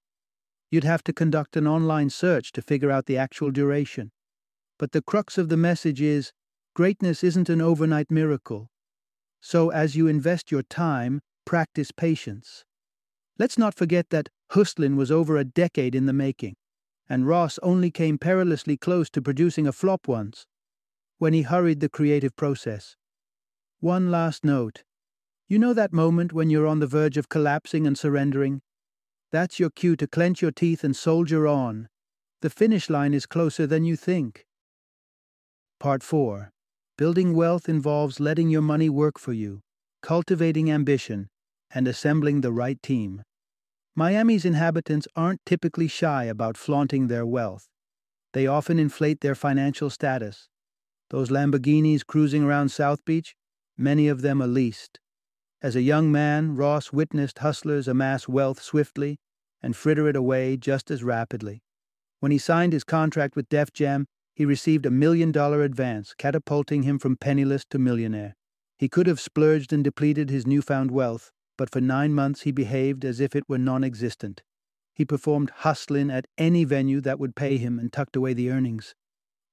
You'd 0.70 0.84
have 0.84 1.04
to 1.06 1.14
conduct 1.14 1.56
an 1.56 1.68
online 1.68 2.10
search 2.10 2.52
to 2.54 2.62
figure 2.62 2.92
out 2.92 3.06
the 3.06 3.18
actual 3.18 3.52
duration. 3.52 4.12
But 4.80 4.92
the 4.92 5.02
crux 5.02 5.38
of 5.38 5.50
the 5.50 5.58
message 5.58 6.02
is 6.02 6.32
greatness 6.76 7.24
isn't 7.24 7.50
an 7.50 7.62
overnight 7.62 8.12
miracle. 8.12 8.70
So 9.42 9.70
as 9.70 9.96
you 9.96 10.08
invest 10.08 10.52
your 10.52 10.64
time, 10.64 11.22
practice 11.46 11.92
patience. 11.92 12.66
Let's 13.40 13.58
not 13.58 13.76
forget 13.76 14.10
that 14.10 14.30
Hustlin 14.52 14.96
was 14.96 15.12
over 15.12 15.38
a 15.38 15.44
decade 15.44 15.96
in 15.96 16.06
the 16.06 16.14
making 16.14 16.56
and 17.10 17.28
Ross 17.28 17.58
only 17.64 17.90
came 17.90 18.18
perilously 18.18 18.78
close 18.78 19.10
to 19.12 19.22
producing 19.22 19.68
a 19.68 19.72
flop 19.72 20.08
once, 20.08 20.46
when 21.18 21.34
he 21.34 21.44
hurried 21.44 21.80
the 21.80 21.90
creative 21.90 22.36
process. 22.36 22.96
One 23.80 24.12
last 24.12 24.44
note. 24.44 24.84
You 25.48 25.60
know 25.60 25.74
that 25.74 25.94
moment 25.94 26.34
when 26.34 26.50
you're 26.50 26.68
on 26.68 26.80
the 26.80 26.88
verge 26.88 27.18
of 27.18 27.30
collapsing 27.30 27.88
and 27.88 27.98
surrendering? 27.98 28.62
That's 29.32 29.60
your 29.60 29.70
cue 29.70 29.96
to 29.98 30.08
clench 30.08 30.42
your 30.42 30.52
teeth 30.52 30.84
and 30.84 30.96
soldier 30.96 31.48
on. 31.48 31.88
The 32.42 32.50
finish 32.50 32.90
line 32.90 33.14
is 33.14 33.26
closer 33.26 33.66
than 33.66 33.86
you 33.86 33.96
think. 33.96 34.46
Part 35.80 36.02
4. 36.02 36.50
Building 36.98 37.36
wealth 37.36 37.70
involves 37.70 38.20
letting 38.20 38.50
your 38.50 38.64
money 38.64 38.90
work 38.90 39.20
for 39.20 39.32
you, 39.32 39.62
cultivating 40.02 40.72
ambition, 40.72 41.28
and 41.72 41.88
assembling 41.88 42.42
the 42.42 42.52
right 42.52 42.82
team. 42.82 43.22
Miami's 43.96 44.44
inhabitants 44.44 45.08
aren't 45.16 45.46
typically 45.46 45.88
shy 45.88 46.24
about 46.24 46.58
flaunting 46.58 47.08
their 47.08 47.28
wealth. 47.28 47.68
They 48.34 48.48
often 48.48 48.80
inflate 48.80 49.22
their 49.22 49.36
financial 49.36 49.92
status. 49.92 50.48
Those 51.12 51.30
Lamborghinis 51.30 52.04
cruising 52.04 52.44
around 52.44 52.70
South 52.70 53.06
Beach, 53.06 53.36
many 53.78 54.08
of 54.08 54.22
them 54.22 54.42
are 54.42 54.48
leased. 54.48 55.00
As 55.62 55.76
a 55.76 55.84
young 55.84 56.12
man, 56.12 56.56
Ross 56.56 56.92
witnessed 56.92 57.40
hustlers 57.40 57.88
amass 57.88 58.28
wealth 58.28 58.64
swiftly 58.64 59.20
and 59.62 59.76
fritter 59.76 60.08
it 60.10 60.16
away 60.16 60.58
just 60.58 60.90
as 60.90 61.04
rapidly. 61.04 61.62
When 62.20 62.32
he 62.32 62.40
signed 62.40 62.74
his 62.74 62.84
contract 62.84 63.36
with 63.36 63.50
Def 63.50 63.72
Jam, 63.72 64.08
he 64.38 64.46
received 64.46 64.86
a 64.86 64.92
million 64.92 65.32
dollar 65.32 65.64
advance, 65.64 66.14
catapulting 66.16 66.84
him 66.84 67.00
from 67.00 67.16
penniless 67.16 67.66
to 67.66 67.80
millionaire. 67.80 68.36
He 68.78 68.88
could 68.88 69.08
have 69.08 69.20
splurged 69.20 69.74
and 69.74 69.84
depleted 69.84 70.30
his 70.30 70.46
newfound 70.46 70.92
wealth, 70.92 71.32
but 71.58 71.72
for 71.72 71.82
nine 71.82 72.14
months 72.14 72.42
he 72.42 72.52
behaved 72.52 73.04
as 73.04 73.20
if 73.20 73.36
it 73.36 73.50
were 73.50 73.58
non 73.58 73.84
existent. 73.84 74.44
He 74.94 75.06
performed 75.06 75.50
hustlin' 75.50 76.12
at 76.12 76.28
any 76.38 76.66
venue 76.66 77.02
that 77.02 77.20
would 77.20 77.36
pay 77.36 77.58
him 77.58 77.80
and 77.80 77.92
tucked 77.92 78.16
away 78.16 78.36
the 78.36 78.52
earnings. 78.52 78.94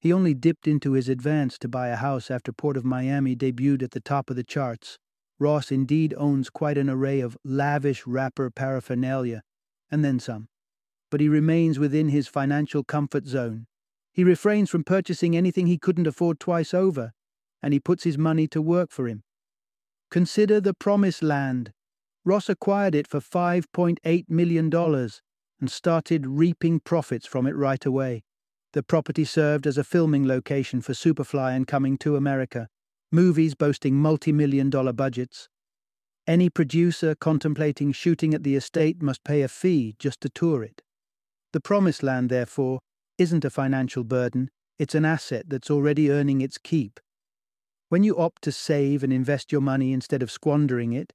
He 0.03 0.13
only 0.13 0.35
dipped 0.35 0.69
into 0.69 0.93
his 0.93 1.09
advance 1.09 1.57
to 1.61 1.69
buy 1.69 1.89
a 1.89 1.97
house 1.97 2.31
after 2.31 2.53
Port 2.53 2.77
of 2.77 2.85
Miami 2.85 3.35
debuted 3.35 3.83
at 3.83 3.93
the 3.93 4.01
top 4.01 4.29
of 4.29 4.37
the 4.37 4.45
charts. 4.45 4.99
Ross 5.39 5.73
indeed 5.73 6.13
owns 6.19 6.51
quite 6.51 6.77
an 6.77 6.91
array 6.91 7.21
of 7.21 7.39
lavish 7.43 8.07
rapper 8.07 8.51
paraphernalia, 8.51 9.45
and 9.91 10.05
then 10.05 10.21
some. 10.21 10.49
But 11.11 11.23
he 11.23 11.29
remains 11.31 11.79
within 11.79 12.11
his 12.11 12.29
financial 12.29 12.85
comfort 12.85 13.25
zone. 13.25 13.65
He 14.15 14.23
refrains 14.23 14.71
from 14.71 14.85
purchasing 14.85 15.37
anything 15.37 15.67
he 15.67 15.77
couldn't 15.77 16.07
afford 16.07 16.39
twice 16.39 16.73
over, 16.73 17.13
and 17.61 17.75
he 17.75 17.81
puts 17.81 18.05
his 18.05 18.17
money 18.17 18.47
to 18.49 18.63
work 18.63 18.93
for 18.93 19.09
him. 19.09 19.25
Consider 20.09 20.61
the 20.61 20.73
promised 20.73 21.21
land, 21.21 21.73
Ross 22.25 22.49
acquired 22.49 22.95
it 22.95 23.09
for 23.09 23.19
$5.8 23.19 24.25
million 24.29 24.73
and 24.73 25.71
started 25.71 26.27
reaping 26.27 26.79
profits 26.79 27.27
from 27.27 27.47
it 27.47 27.57
right 27.57 27.85
away. 27.85 28.23
The 28.73 28.85
property 28.85 29.25
served 29.25 29.67
as 29.67 29.77
a 29.77 29.85
filming 29.85 30.27
location 30.27 30.81
for 30.81 30.93
Superfly 30.93 31.55
and 31.55 31.67
Coming 31.67 31.99
to 31.99 32.17
America, 32.17 32.69
movies 33.11 33.55
boasting 33.55 33.97
multi 33.97 34.33
million 34.33 34.71
dollar 34.71 34.93
budgets. 34.93 35.49
Any 36.27 36.49
producer 36.49 37.15
contemplating 37.15 37.93
shooting 37.93 38.33
at 38.33 38.45
the 38.45 38.55
estate 38.55 39.03
must 39.03 39.25
pay 39.25 39.43
a 39.43 39.49
fee 39.49 39.97
just 39.99 40.21
to 40.21 40.29
tour 40.29 40.63
it. 40.63 40.83
The 41.53 41.61
Promised 41.61 42.03
Land, 42.03 42.31
therefore, 42.31 42.81
isn't 43.19 43.45
a 43.45 43.51
financial 43.51 44.05
burden, 44.05 44.51
it's 44.79 44.95
an 44.95 45.05
asset 45.05 45.45
that's 45.49 45.71
already 45.71 46.11
earning 46.11 46.41
its 46.41 46.59
keep. 46.59 47.01
When 47.89 48.03
you 48.03 48.17
opt 48.19 48.43
to 48.43 48.53
save 48.53 49.05
and 49.05 49.13
invest 49.13 49.53
your 49.53 49.61
money 49.61 49.93
instead 49.93 50.23
of 50.23 50.31
squandering 50.31 50.93
it, 50.93 51.13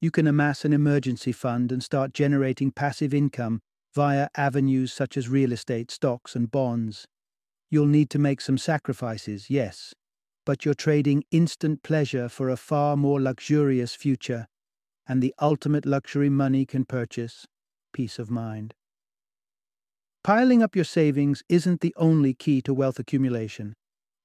you 0.00 0.10
can 0.10 0.26
amass 0.26 0.64
an 0.64 0.72
emergency 0.72 1.32
fund 1.32 1.72
and 1.72 1.82
start 1.82 2.12
generating 2.14 2.70
passive 2.70 3.14
income 3.14 3.60
via 3.94 4.28
avenues 4.36 4.92
such 4.92 5.16
as 5.16 5.28
real 5.28 5.52
estate, 5.52 5.90
stocks, 5.90 6.34
and 6.34 6.50
bonds. 6.50 7.06
You'll 7.70 7.86
need 7.86 8.10
to 8.10 8.18
make 8.18 8.40
some 8.40 8.58
sacrifices, 8.58 9.50
yes, 9.50 9.94
but 10.46 10.64
you're 10.64 10.74
trading 10.74 11.24
instant 11.30 11.82
pleasure 11.82 12.28
for 12.28 12.48
a 12.50 12.56
far 12.56 12.96
more 12.96 13.20
luxurious 13.20 13.94
future. 13.94 14.46
and 15.06 15.22
the 15.22 15.34
ultimate 15.40 15.86
luxury 15.86 16.30
money 16.30 16.64
can 16.66 16.84
purchase 16.84 17.46
peace 17.92 18.18
of 18.18 18.30
mind. 18.30 18.74
Piling 20.24 20.62
up 20.62 20.74
your 20.74 20.86
savings 20.86 21.42
isn't 21.50 21.82
the 21.82 21.94
only 21.98 22.32
key 22.32 22.62
to 22.62 22.72
wealth 22.72 22.98
accumulation. 22.98 23.74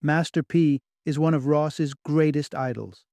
Master 0.01 0.41
P 0.41 0.79
is 1.06 1.20
one 1.20 1.34
of 1.34 1.46
Ross's 1.46 1.94
greatest 1.94 2.56
idols. 2.56 3.03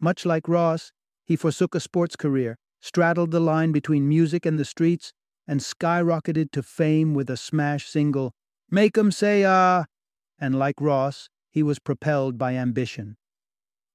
Much 0.00 0.26
like 0.26 0.48
Ross, 0.48 0.90
he 1.24 1.36
forsook 1.36 1.76
a 1.76 1.80
sports 1.80 2.16
career, 2.16 2.58
straddled 2.80 3.30
the 3.30 3.38
line 3.38 3.70
between 3.70 4.08
music 4.08 4.44
and 4.44 4.58
the 4.58 4.64
streets, 4.64 5.12
and 5.46 5.60
skyrocketed 5.60 6.50
to 6.50 6.62
fame 6.64 7.14
with 7.14 7.30
a 7.30 7.36
smash 7.36 7.86
single, 7.86 8.32
Make 8.68 8.98
'em 8.98 9.12
Say 9.12 9.44
Ah! 9.44 9.84
And 10.40 10.58
like 10.58 10.80
Ross, 10.80 11.30
he 11.52 11.62
was 11.62 11.78
propelled 11.78 12.36
by 12.36 12.54
ambition. 12.54 13.16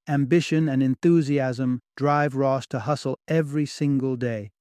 Ambition 0.07 0.69
and 0.69 0.81
enthusiasm 0.81 1.81
drive 1.97 2.35
Ross 2.35 2.67
to 2.67 2.79
hustle 2.79 3.19
every 3.27 3.65
single 3.65 4.15
day. 4.15 4.52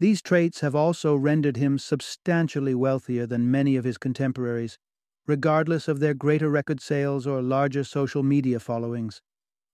These 0.00 0.22
traits 0.22 0.60
have 0.60 0.74
also 0.74 1.14
rendered 1.14 1.56
him 1.56 1.78
substantially 1.78 2.74
wealthier 2.74 3.26
than 3.26 3.50
many 3.50 3.76
of 3.76 3.84
his 3.84 3.98
contemporaries, 3.98 4.78
regardless 5.26 5.86
of 5.88 6.00
their 6.00 6.14
greater 6.14 6.50
record 6.50 6.80
sales 6.80 7.26
or 7.26 7.40
larger 7.40 7.84
social 7.84 8.22
media 8.22 8.58
followings. 8.58 9.22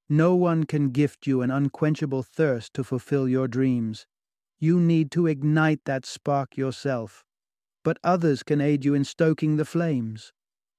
No 0.09 0.35
one 0.35 0.65
can 0.65 0.91
gift 0.91 1.27
you 1.27 1.43
an 1.43 1.51
unquenchable 1.51 2.23
thirst 2.23 2.75
to 2.75 2.85
fulfill 2.85 3.29
your 3.29 3.49
dreams. 3.49 4.07
You 4.59 4.81
need 4.81 5.11
to 5.13 5.27
ignite 5.27 5.81
that 5.85 6.05
spark 6.05 6.57
yourself. 6.57 7.25
But 7.85 7.99
others 8.03 8.43
can 8.43 8.61
aid 8.61 8.85
you 8.85 8.95
in 8.95 9.05
stoking 9.05 9.57
the 9.57 9.65
flames. 9.65 10.33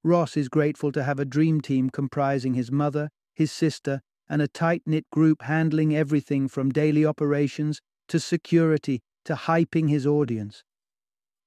Ross 0.04 0.38
is 0.38 0.50
grateful 0.50 0.92
to 0.92 1.04
have 1.04 1.20
a 1.20 1.26
dream 1.26 1.62
team 1.62 1.90
comprising 1.90 2.54
his 2.54 2.72
mother, 2.72 3.10
his 3.34 3.52
sister, 3.52 4.02
and 4.30 4.42
a 4.42 4.48
tight 4.48 4.84
knit 4.86 5.10
group 5.12 5.44
handling 5.44 5.96
everything 5.96 6.48
from 6.48 6.70
daily 6.70 7.06
operations 7.06 7.82
to 8.08 8.20
security 8.20 9.02
to 9.26 9.36
hyping 9.36 9.90
his 9.90 10.06
audience. 10.06 10.64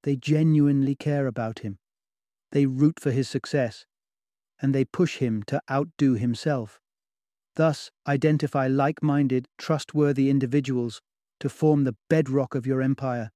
They 0.03 0.15
genuinely 0.15 0.95
care 0.95 1.27
about 1.27 1.59
him. 1.59 1.79
They 2.51 2.65
root 2.65 2.99
for 2.99 3.11
his 3.11 3.29
success. 3.29 3.85
And 4.61 4.73
they 4.73 4.85
push 4.85 5.17
him 5.17 5.43
to 5.47 5.61
outdo 5.69 6.13
himself. 6.13 6.79
Thus, 7.55 7.91
identify 8.07 8.67
like 8.67 9.03
minded, 9.03 9.47
trustworthy 9.57 10.29
individuals 10.29 11.01
to 11.39 11.49
form 11.49 11.83
the 11.83 11.95
bedrock 12.09 12.55
of 12.55 12.65
your 12.65 12.81
empire. 12.81 13.31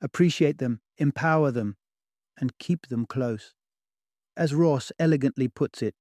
Appreciate 0.00 0.58
them, 0.58 0.80
empower 0.96 1.50
them, 1.50 1.76
and 2.38 2.56
keep 2.58 2.86
them 2.86 3.04
close. 3.04 3.54
As 4.36 4.54
Ross 4.54 4.92
elegantly 4.98 5.48
puts 5.48 5.82
it, 5.82 5.94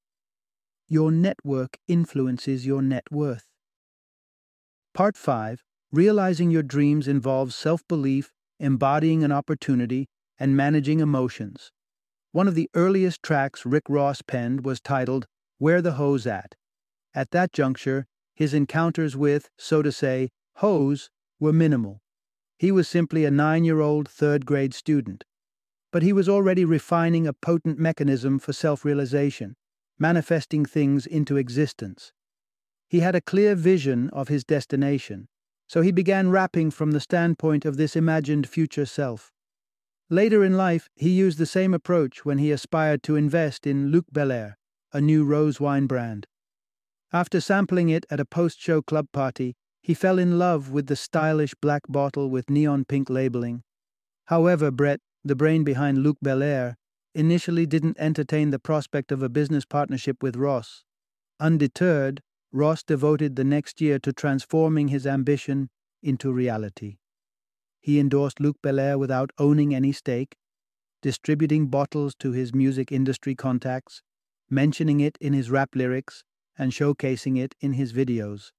your 0.88 1.12
network 1.12 1.78
influences 1.88 2.66
your 2.66 2.82
net 2.82 3.04
worth. 3.12 3.48
Part 4.94 5.18
5 5.18 5.64
Realizing 5.94 6.52
your 6.52 6.64
dreams 6.64 7.08
involves 7.08 7.56
self 7.56 7.88
belief, 7.88 8.34
embodying 8.60 9.24
an 9.24 9.32
opportunity, 9.32 10.10
and 10.38 10.58
managing 10.58 11.00
emotions. 11.00 11.72
One 12.34 12.46
of 12.46 12.56
the 12.56 12.70
earliest 12.74 13.24
tracks 13.24 13.66
Rick 13.66 13.84
Ross 13.88 14.22
penned 14.22 14.66
was 14.66 14.82
titled 14.82 15.28
Where 15.60 15.82
the 15.82 15.94
Hoes 15.94 16.28
At. 16.28 16.56
At 17.16 17.32
that 17.32 17.54
juncture, 17.54 18.06
his 18.36 18.54
encounters 18.54 19.16
with, 19.16 19.50
so 19.58 19.82
to 19.82 19.92
say, 19.94 20.30
hoes 20.58 21.10
were 21.40 21.54
minimal. 21.54 22.02
He 22.60 22.70
was 22.70 22.90
simply 22.90 23.24
a 23.24 23.32
nine 23.32 23.64
year 23.64 23.80
old 23.80 24.10
third 24.10 24.46
grade 24.46 24.74
student. 24.74 25.24
But 25.94 26.04
he 26.04 26.12
was 26.12 26.28
already 26.28 26.66
refining 26.66 27.26
a 27.26 27.34
potent 27.34 27.80
mechanism 27.80 28.40
for 28.40 28.52
self 28.52 28.84
realization, 28.84 29.56
manifesting 29.98 30.66
things 30.66 31.06
into 31.06 31.38
existence. 31.38 32.12
He 32.90 33.00
had 33.00 33.16
a 33.16 33.22
clear 33.22 33.56
vision 33.56 34.10
of 34.10 34.28
his 34.28 34.44
destination 34.44 35.30
so 35.68 35.82
he 35.82 35.92
began 35.92 36.30
rapping 36.30 36.72
from 36.72 36.92
the 36.92 37.00
standpoint 37.00 37.66
of 37.66 37.78
this 37.78 37.96
imagined 37.96 38.48
future 38.48 38.86
self. 38.86 39.32
Later 40.10 40.44
in 40.44 40.56
life, 40.56 40.90
he 40.96 41.10
used 41.10 41.38
the 41.38 41.46
same 41.46 41.74
approach 41.74 42.24
when 42.24 42.38
he 42.38 42.52
aspired 42.52 43.04
to 43.04 43.18
invest 43.18 43.68
in 43.68 43.92
Luc 43.92 44.06
Belaire, 44.12 44.56
a 44.94 45.02
new 45.02 45.26
rose 45.26 45.60
wine 45.60 45.86
brand. 45.86 46.28
After 47.12 47.42
sampling 47.42 47.90
it 47.90 48.06
at 48.10 48.20
a 48.20 48.26
post 48.26 48.60
show 48.60 48.82
club 48.82 49.08
party, 49.12 49.56
he 49.82 49.94
fell 49.94 50.18
in 50.18 50.40
love 50.40 50.72
with 50.72 50.88
the 50.88 50.96
stylish 50.96 51.54
black 51.62 51.84
bottle 51.88 52.30
with 52.30 52.50
neon 52.50 52.86
pink 52.86 53.10
labeling. 53.10 53.64
However, 54.26 54.72
Brett, 54.72 55.00
the 55.24 55.36
brain 55.36 55.64
behind 55.64 56.00
Luc 56.00 56.18
Belaire, 56.24 56.76
initially 57.14 57.66
didn't 57.66 57.98
entertain 58.00 58.52
the 58.52 58.60
prospect 58.60 59.12
of 59.12 59.24
a 59.24 59.30
business 59.30 59.66
partnership 59.66 60.22
with 60.22 60.36
Ross. 60.36 60.84
Undeterred, 61.40 62.22
Ross 62.58 62.82
devoted 62.82 63.36
the 63.36 63.44
next 63.44 63.80
year 63.82 64.00
to 64.00 64.12
transforming 64.12 64.88
his 64.88 65.06
ambition 65.06 65.70
into 66.02 66.34
reality. 66.34 66.98
He 67.80 68.00
endorsed 68.00 68.40
Luc 68.40 68.58
Belaire 68.64 68.98
without 68.98 69.30
owning 69.38 69.76
any 69.76 69.92
stake, 69.92 70.36
distributing 71.04 71.68
bottles 71.68 72.16
to 72.16 72.32
his 72.32 72.56
music 72.56 72.92
industry 72.92 73.36
contacts, 73.36 74.02
mentioning 74.50 75.00
it 75.00 75.20
in 75.22 75.34
his 75.34 75.52
rap 75.52 75.76
lyrics, 75.76 76.24
and 76.58 76.72
showcasing 76.72 77.38
it 77.38 77.54
in 77.62 77.74
his 77.74 77.94
videos. 77.94 78.50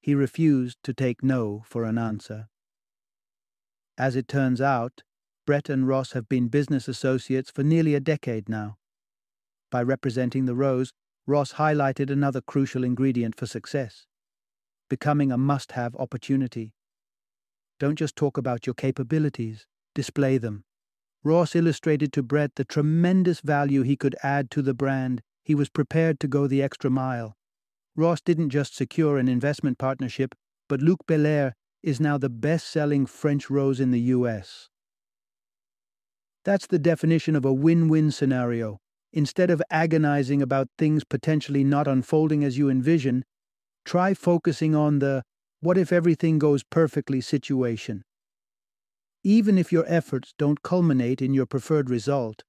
He 0.00 0.14
refused 0.14 0.78
to 0.84 0.94
take 0.94 1.22
no 1.22 1.64
for 1.66 1.84
an 1.84 1.98
answer. 1.98 2.48
As 3.98 4.16
it 4.16 4.26
turns 4.26 4.62
out, 4.62 5.02
Brett 5.44 5.68
and 5.68 5.86
Ross 5.86 6.12
have 6.12 6.30
been 6.30 6.48
business 6.48 6.88
associates 6.88 7.50
for 7.50 7.62
nearly 7.62 7.94
a 7.94 8.00
decade 8.00 8.48
now. 8.48 8.78
By 9.70 9.82
representing 9.82 10.46
the 10.46 10.54
Rose, 10.54 10.94
Ross 11.28 11.52
highlighted 11.52 12.10
another 12.10 12.40
crucial 12.40 12.82
ingredient 12.82 13.36
for 13.36 13.44
success 13.46 14.06
becoming 14.88 15.30
a 15.30 15.36
must 15.36 15.72
have 15.72 15.94
opportunity. 15.96 16.72
Don't 17.78 17.96
just 17.98 18.16
talk 18.16 18.38
about 18.38 18.66
your 18.66 18.72
capabilities, 18.72 19.66
display 19.94 20.38
them. 20.38 20.64
Ross 21.22 21.54
illustrated 21.54 22.10
to 22.14 22.22
Brett 22.22 22.54
the 22.54 22.64
tremendous 22.64 23.40
value 23.40 23.82
he 23.82 23.96
could 23.96 24.16
add 24.22 24.50
to 24.52 24.62
the 24.62 24.72
brand. 24.72 25.20
He 25.44 25.54
was 25.54 25.68
prepared 25.68 26.18
to 26.20 26.28
go 26.28 26.46
the 26.46 26.62
extra 26.62 26.88
mile. 26.88 27.36
Ross 27.94 28.22
didn't 28.22 28.48
just 28.48 28.74
secure 28.74 29.18
an 29.18 29.28
investment 29.28 29.76
partnership, 29.76 30.34
but 30.66 30.80
Luc 30.80 31.00
Belaire 31.06 31.52
is 31.82 32.00
now 32.00 32.16
the 32.16 32.30
best 32.30 32.68
selling 32.68 33.04
French 33.04 33.50
rose 33.50 33.80
in 33.80 33.90
the 33.90 34.00
US. 34.16 34.70
That's 36.46 36.66
the 36.66 36.78
definition 36.78 37.36
of 37.36 37.44
a 37.44 37.52
win 37.52 37.88
win 37.88 38.10
scenario. 38.10 38.80
Instead 39.12 39.50
of 39.50 39.62
agonizing 39.70 40.42
about 40.42 40.68
things 40.76 41.04
potentially 41.04 41.64
not 41.64 41.88
unfolding 41.88 42.44
as 42.44 42.58
you 42.58 42.68
envision, 42.68 43.24
try 43.84 44.12
focusing 44.14 44.74
on 44.74 44.98
the 44.98 45.22
what 45.60 45.78
if 45.78 45.92
everything 45.92 46.38
goes 46.38 46.62
perfectly 46.62 47.20
situation. 47.20 48.04
Even 49.24 49.58
if 49.58 49.72
your 49.72 49.84
efforts 49.88 50.34
don't 50.38 50.62
culminate 50.62 51.20
in 51.20 51.34
your 51.34 51.46
preferred 51.46 51.90
result, 51.90 52.44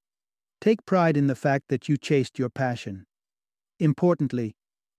take 0.61 0.85
pride 0.85 1.17
in 1.17 1.27
the 1.27 1.35
fact 1.35 1.65
that 1.69 1.89
you 1.89 1.97
chased 1.97 2.37
your 2.37 2.49
passion. 2.49 3.05
Importantly, 3.79 4.55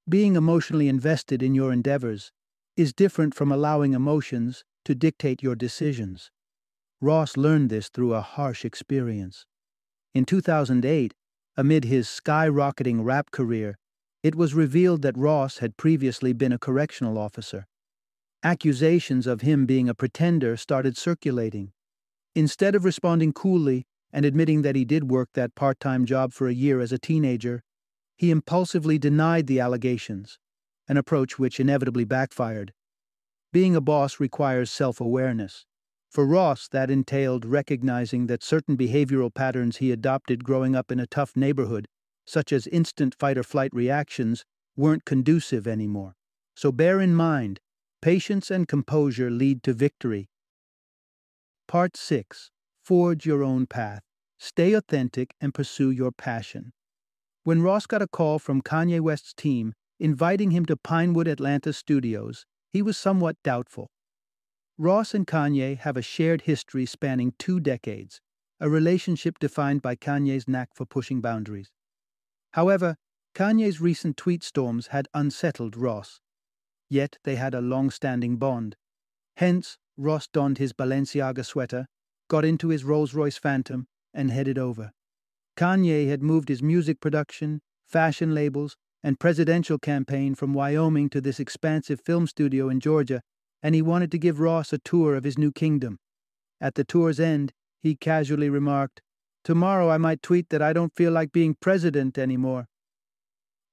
being 0.09 0.35
emotionally 0.35 0.89
invested 0.89 1.43
in 1.43 1.55
your 1.55 1.73
endeavors 1.73 2.33
is 2.77 2.93
different 2.93 3.35
from 3.35 3.53
allowing 3.53 3.93
emotions 3.93 4.65
to 4.85 4.95
dictate 4.95 5.43
your 5.43 5.55
decisions. 5.55 6.31
Ross 7.01 7.37
learned 7.37 7.71
this 7.71 7.89
through 7.89 8.15
a 8.15 8.21
harsh 8.21 8.65
experience. 8.65 9.47
In 10.15 10.25
2008, 10.25 11.15
Amid 11.57 11.85
his 11.85 12.07
skyrocketing 12.07 13.05
rap 13.05 13.31
career, 13.31 13.77
it 14.23 14.35
was 14.35 14.55
revealed 14.55 15.03
that 15.03 15.17
Ross 15.17 15.59
had 15.59 15.77
previously 15.77 16.33
been 16.33 16.53
a 16.53 16.59
correctional 16.59 17.19
officer. 17.19 17.67
Accusations 18.43 19.27
of 19.27 19.41
him 19.41 19.67
being 19.67 19.89
a 19.89 19.95
pretender 19.95 20.57
started 20.57 20.97
circulating. 20.97 21.73
Instead 22.35 22.75
of 22.75 22.85
responding 22.85 23.33
coolly 23.33 23.87
and 24.13 24.25
admitting 24.25 24.63
that 24.63 24.77
he 24.77 24.85
did 24.85 25.11
work 25.11 25.29
that 25.35 25.55
part 25.55 25.81
time 25.81 26.07
job 26.07 26.33
for 26.33 26.49
a 26.49 26.55
year 26.55 26.81
as 26.81 26.93
a 26.93 26.99
teenager, 26.99 27.63
he 28.17 28.31
impulsively 28.31 28.99
denied 28.99 29.47
the 29.47 29.61
allegations, 29.61 30.39
an 30.89 30.97
approach 30.97 31.39
which 31.39 31.59
inevitably 31.59 32.05
backfired. 32.05 32.73
Being 33.53 33.75
a 33.75 33.81
boss 33.81 34.21
requires 34.21 34.71
self 34.71 35.01
awareness. 35.01 35.67
For 36.11 36.27
Ross, 36.27 36.67
that 36.69 36.91
entailed 36.91 37.45
recognizing 37.45 38.27
that 38.27 38.43
certain 38.43 38.77
behavioral 38.77 39.33
patterns 39.33 39.77
he 39.77 39.93
adopted 39.93 40.43
growing 40.43 40.75
up 40.75 40.91
in 40.91 40.99
a 40.99 41.07
tough 41.07 41.37
neighborhood, 41.37 41.87
such 42.27 42.53
as 42.53 42.67
instant 42.67 43.15
fight 43.15 43.39
or 43.39 43.45
flight 43.45 43.73
reactions, 43.73 44.45
weren't 44.77 45.05
conducive 45.05 45.69
anymore. 45.69 46.17
So 46.57 46.73
bear 46.73 47.01
in 47.01 47.15
mind, 47.15 47.61
patience 48.03 48.51
and 48.51 48.67
composure 48.67 49.31
lead 49.31 49.63
to 49.63 49.73
victory. 49.73 50.29
Part 51.69 51.97
6 51.97 52.51
Forge 52.83 53.25
your 53.25 53.45
own 53.45 53.67
path. 53.67 54.03
Stay 54.37 54.73
authentic 54.73 55.35
and 55.41 55.55
pursue 55.55 55.93
your 55.93 56.11
passion. 56.11 56.73
When 57.45 57.63
Ross 57.63 57.87
got 57.87 58.03
a 58.03 58.09
call 58.09 58.41
from 58.41 58.63
Kanye 58.63 59.01
West's 59.01 59.33
team 59.33 59.75
inviting 60.01 60.51
him 60.51 60.67
to 60.67 60.77
Pinewood 60.77 61.29
Atlanta 61.29 61.73
Studios, 61.73 62.47
he 62.73 62.83
was 62.83 62.97
somewhat 62.97 63.37
doubtful. 63.45 63.91
Ross 64.81 65.13
and 65.13 65.27
Kanye 65.27 65.77
have 65.77 65.99
a 65.99 66.03
shared 66.03 66.41
history 66.41 66.87
spanning 66.87 67.35
two 67.39 67.61
decades, 67.61 68.23
a 68.61 68.71
relationship 68.71 69.39
defined 69.39 69.83
by 69.83 69.95
Kanye's 69.95 70.49
knack 70.49 70.71
for 70.75 70.87
pushing 70.87 71.21
boundaries. 71.21 71.71
However, 72.53 72.97
Kanye's 73.35 73.79
recent 73.79 74.17
tweet 74.17 74.43
storms 74.43 74.87
had 74.87 75.07
unsettled 75.13 75.77
Ross. 75.77 76.23
Yet 76.89 77.19
they 77.25 77.37
had 77.37 77.53
a 77.55 77.61
long 77.61 77.91
standing 77.91 78.39
bond, 78.39 78.75
Hence, 79.37 79.77
Ross 79.99 80.27
donned 80.27 80.57
his 80.57 80.73
Balenciaga 80.73 81.45
sweater, 81.45 81.85
got 82.29 82.47
into 82.47 82.69
his 82.69 82.83
Rolls 82.83 83.13
Royce 83.13 83.37
Phantom, 83.37 83.87
and 84.15 84.31
headed 84.31 84.57
over. 84.57 84.93
Kanye 85.59 86.09
had 86.09 86.23
moved 86.23 86.49
his 86.49 86.63
music 86.63 87.01
production, 87.01 87.61
fashion 87.87 88.35
labels, 88.35 88.79
and 89.03 89.21
presidential 89.21 89.79
campaign 89.79 90.35
from 90.35 90.55
Wyoming 90.55 91.11
to 91.11 91.21
this 91.21 91.39
expansive 91.39 92.01
film 92.01 92.27
studio 92.27 92.71
in 92.71 92.81
Georgia, 92.81 93.21
and 93.63 93.75
he 93.75 93.83
wanted 93.83 94.11
to 94.13 94.19
give 94.19 94.41
Ross 94.41 94.73
a 94.73 94.79
tour 94.79 95.15
of 95.15 95.25
his 95.25 95.39
new 95.39 95.53
kingdom. 95.53 95.99
At 96.61 96.75
the 96.75 96.85
tour's 96.85 97.21
end, 97.21 97.53
he 97.83 97.95
casually 97.97 98.51
remarked, 98.51 99.01
Tomorrow 99.43 99.89
I 99.89 99.99
might 99.99 100.23
tweet 100.23 100.51
that 100.51 100.61
I 100.61 100.73
don't 100.73 100.95
feel 100.95 101.13
like 101.13 101.33
being 101.33 101.57
president 101.61 102.19
anymore. 102.19 102.69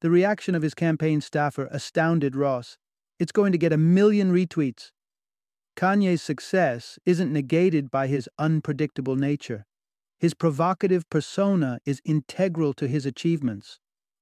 The 0.01 0.09
reaction 0.09 0.55
of 0.55 0.61
his 0.61 0.73
campaign 0.73 1.21
staffer 1.21 1.67
astounded 1.71 2.35
Ross. 2.35 2.77
It's 3.19 3.31
going 3.31 3.51
to 3.51 3.57
get 3.57 3.73
a 3.73 3.77
million 3.77 4.31
retweets. 4.31 4.91
Kanye's 5.75 6.21
success 6.21 6.97
isn't 7.05 7.33
negated 7.33 7.91
by 7.91 8.07
his 8.07 8.29
unpredictable 8.37 9.15
nature. 9.15 9.65
His 10.19 10.33
provocative 10.33 11.09
persona 11.09 11.79
is 11.85 12.01
integral 12.05 12.73
to 12.75 12.87
his 12.87 13.05
achievements. 13.05 13.79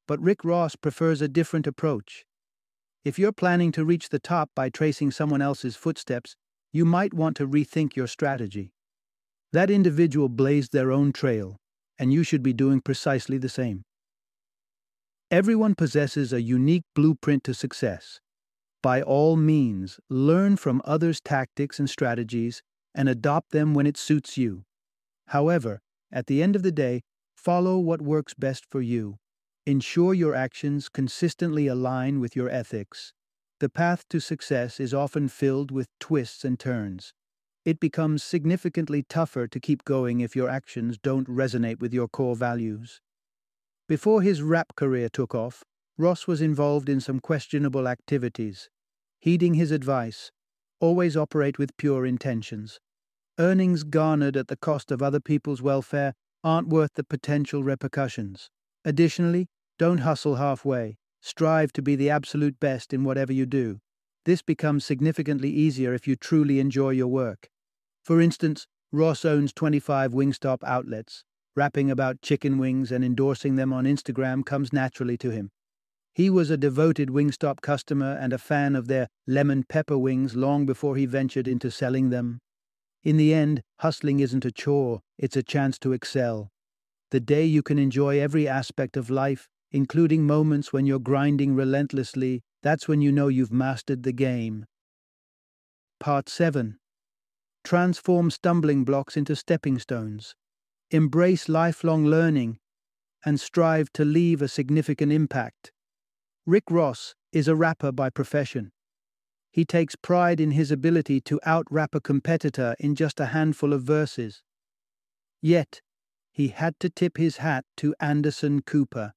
But 0.08 0.22
Rick 0.22 0.44
Ross 0.44 0.76
prefers 0.76 1.22
a 1.22 1.28
different 1.28 1.68
approach. 1.68 2.26
If 3.06 3.20
you're 3.20 3.32
planning 3.32 3.72
to 3.74 3.86
reach 3.86 4.10
the 4.10 4.18
top 4.18 4.50
by 4.56 4.70
tracing 4.70 5.12
someone 5.12 5.40
else's 5.40 5.76
footsteps, 5.76 6.36
you 6.74 6.86
might 6.86 7.14
want 7.14 7.38
to 7.38 7.48
rethink 7.48 7.96
your 7.96 8.08
strategy. 8.08 8.74
That 9.54 9.70
individual 9.70 10.28
blazed 10.28 10.74
their 10.74 10.92
own 10.92 11.14
trail, 11.14 11.58
and 12.00 12.12
you 12.12 12.24
should 12.24 12.42
be 12.42 12.52
doing 12.52 12.82
precisely 12.82 13.38
the 13.38 13.48
same. 13.48 13.84
Everyone 15.30 15.76
possesses 15.76 16.34
a 16.34 16.42
unique 16.42 16.86
blueprint 16.96 17.44
to 17.44 17.54
success. 17.54 18.20
By 18.82 19.04
all 19.04 19.36
means, 19.36 20.00
learn 20.10 20.58
from 20.58 20.82
others' 20.84 21.22
tactics 21.22 21.78
and 21.78 21.88
strategies 21.88 22.64
and 22.96 23.08
adopt 23.08 23.52
them 23.52 23.76
when 23.76 23.86
it 23.86 23.98
suits 23.98 24.36
you. 24.36 24.64
However, 25.28 25.80
at 26.12 26.26
the 26.26 26.42
end 26.42 26.56
of 26.56 26.64
the 26.64 26.72
day, 26.72 27.04
follow 27.36 27.78
what 27.78 28.02
works 28.02 28.34
best 28.34 28.66
for 28.72 28.82
you. 28.82 29.20
Ensure 29.68 30.14
your 30.14 30.36
actions 30.36 30.90
consistently 30.90 31.66
align 31.66 32.20
with 32.20 32.36
your 32.36 32.48
ethics. 32.50 33.14
The 33.60 33.68
path 33.68 34.08
to 34.10 34.20
success 34.20 34.80
is 34.80 34.94
often 34.94 35.28
filled 35.28 35.72
with 35.72 35.88
twists 36.00 36.46
and 36.46 36.60
turns. 36.60 37.14
It 37.66 37.80
becomes 37.80 38.22
significantly 38.22 39.02
tougher 39.10 39.48
to 39.48 39.60
keep 39.60 39.84
going 39.84 40.20
if 40.20 40.36
your 40.36 40.50
actions 40.50 41.00
don't 41.00 41.28
resonate 41.28 41.80
with 41.80 41.96
your 41.96 42.08
core 42.08 42.36
values. 42.36 43.02
Before 43.88 44.22
his 44.22 44.44
rap 44.44 44.76
career 44.76 45.10
took 45.10 45.34
off, 45.34 45.64
Ross 45.98 46.28
was 46.28 46.44
involved 46.44 46.88
in 46.88 47.00
some 47.00 47.20
questionable 47.20 47.88
activities. 47.88 48.70
Heeding 49.20 49.56
his 49.56 49.72
advice, 49.72 50.32
always 50.80 51.18
operate 51.18 51.58
with 51.58 51.76
pure 51.78 52.06
intentions. 52.06 52.80
Earnings 53.40 53.84
garnered 53.84 54.38
at 54.38 54.48
the 54.48 54.58
cost 54.58 54.92
of 54.92 55.02
other 55.02 55.20
people's 55.20 55.64
welfare 55.64 56.14
aren't 56.44 56.68
worth 56.68 56.94
the 56.94 57.04
potential 57.04 57.64
repercussions. 57.64 58.52
Additionally, 58.88 59.48
don't 59.78 60.00
hustle 60.00 60.36
halfway. 60.36 60.98
Strive 61.22 61.74
to 61.74 61.82
be 61.82 61.96
the 61.96 62.10
absolute 62.10 62.60
best 62.60 62.94
in 62.94 63.04
whatever 63.04 63.34
you 63.34 63.46
do. 63.46 63.80
This 64.26 64.42
becomes 64.42 64.86
significantly 64.86 65.50
easier 65.50 65.94
if 65.94 66.08
you 66.08 66.16
truly 66.16 66.60
enjoy 66.60 66.92
your 66.92 67.08
work. 67.08 67.50
For 68.04 68.22
instance, 68.22 68.68
Ross 68.92 69.26
owns 69.26 69.52
25 69.54 70.14
Wingstop 70.14 70.64
outlets. 70.64 71.24
Rapping 71.56 71.90
about 71.90 72.22
chicken 72.22 72.58
wings 72.58 72.92
and 72.92 73.04
endorsing 73.04 73.56
them 73.56 73.74
on 73.74 73.86
Instagram 73.86 74.46
comes 74.46 74.72
naturally 74.72 75.18
to 75.18 75.32
him. 75.32 75.52
He 76.14 76.30
was 76.30 76.50
a 76.50 76.58
devoted 76.58 77.10
Wingstop 77.10 77.62
customer 77.62 78.18
and 78.20 78.32
a 78.32 78.38
fan 78.38 78.76
of 78.76 78.88
their 78.88 79.08
lemon 79.28 79.64
pepper 79.68 79.98
wings 79.98 80.36
long 80.36 80.66
before 80.66 80.96
he 80.96 81.06
ventured 81.06 81.48
into 81.48 81.70
selling 81.70 82.10
them. 82.10 82.40
In 83.04 83.18
the 83.18 83.34
end, 83.34 83.62
hustling 83.80 84.20
isn't 84.20 84.46
a 84.46 84.52
chore, 84.52 85.02
it's 85.18 85.36
a 85.36 85.44
chance 85.44 85.78
to 85.80 85.92
excel. 85.92 86.50
The 87.12 87.20
day 87.20 87.46
you 87.46 87.62
can 87.62 87.78
enjoy 87.78 88.20
every 88.20 88.48
aspect 88.48 88.98
of 88.98 89.10
life, 89.10 89.48
including 89.76 90.26
moments 90.26 90.72
when 90.72 90.86
you're 90.86 90.98
grinding 91.12 91.54
relentlessly, 91.54 92.42
that's 92.64 92.88
when 92.88 93.02
you 93.02 93.12
know 93.12 93.28
you've 93.28 93.52
mastered 93.52 94.04
the 94.04 94.14
game. 94.14 94.66
Part 96.00 96.30
7 96.30 96.78
transform 97.66 98.32
stumbling 98.32 98.86
blocks 98.86 99.18
into 99.18 99.36
stepping 99.36 99.78
stones, 99.78 100.34
embrace 100.92 101.50
lifelong 101.50 102.06
learning, 102.06 102.58
and 103.26 103.38
strive 103.38 103.92
to 103.92 104.06
leave 104.06 104.42
a 104.42 104.48
significant 104.48 105.12
impact. 105.12 105.74
Rick 106.46 106.64
Ross 106.70 107.14
is 107.34 107.50
a 107.50 107.56
rapper 107.56 107.92
by 107.92 108.10
profession. 108.10 108.72
He 109.52 109.66
takes 109.66 109.98
pride 109.98 110.40
in 110.40 110.52
his 110.52 110.72
ability 110.72 111.20
to 111.22 111.42
out-rap 111.44 111.94
a 111.94 112.00
competitor 112.00 112.76
in 112.80 112.96
just 112.96 113.20
a 113.20 113.34
handful 113.38 113.74
of 113.74 113.84
verses. 113.84 114.42
Yet, 115.42 115.82
he 116.32 116.48
had 116.50 116.80
to 116.80 116.90
tip 116.90 117.18
his 117.18 117.38
hat 117.38 117.66
to 117.78 117.94
Anderson 118.00 118.62
Cooper. 118.62 119.12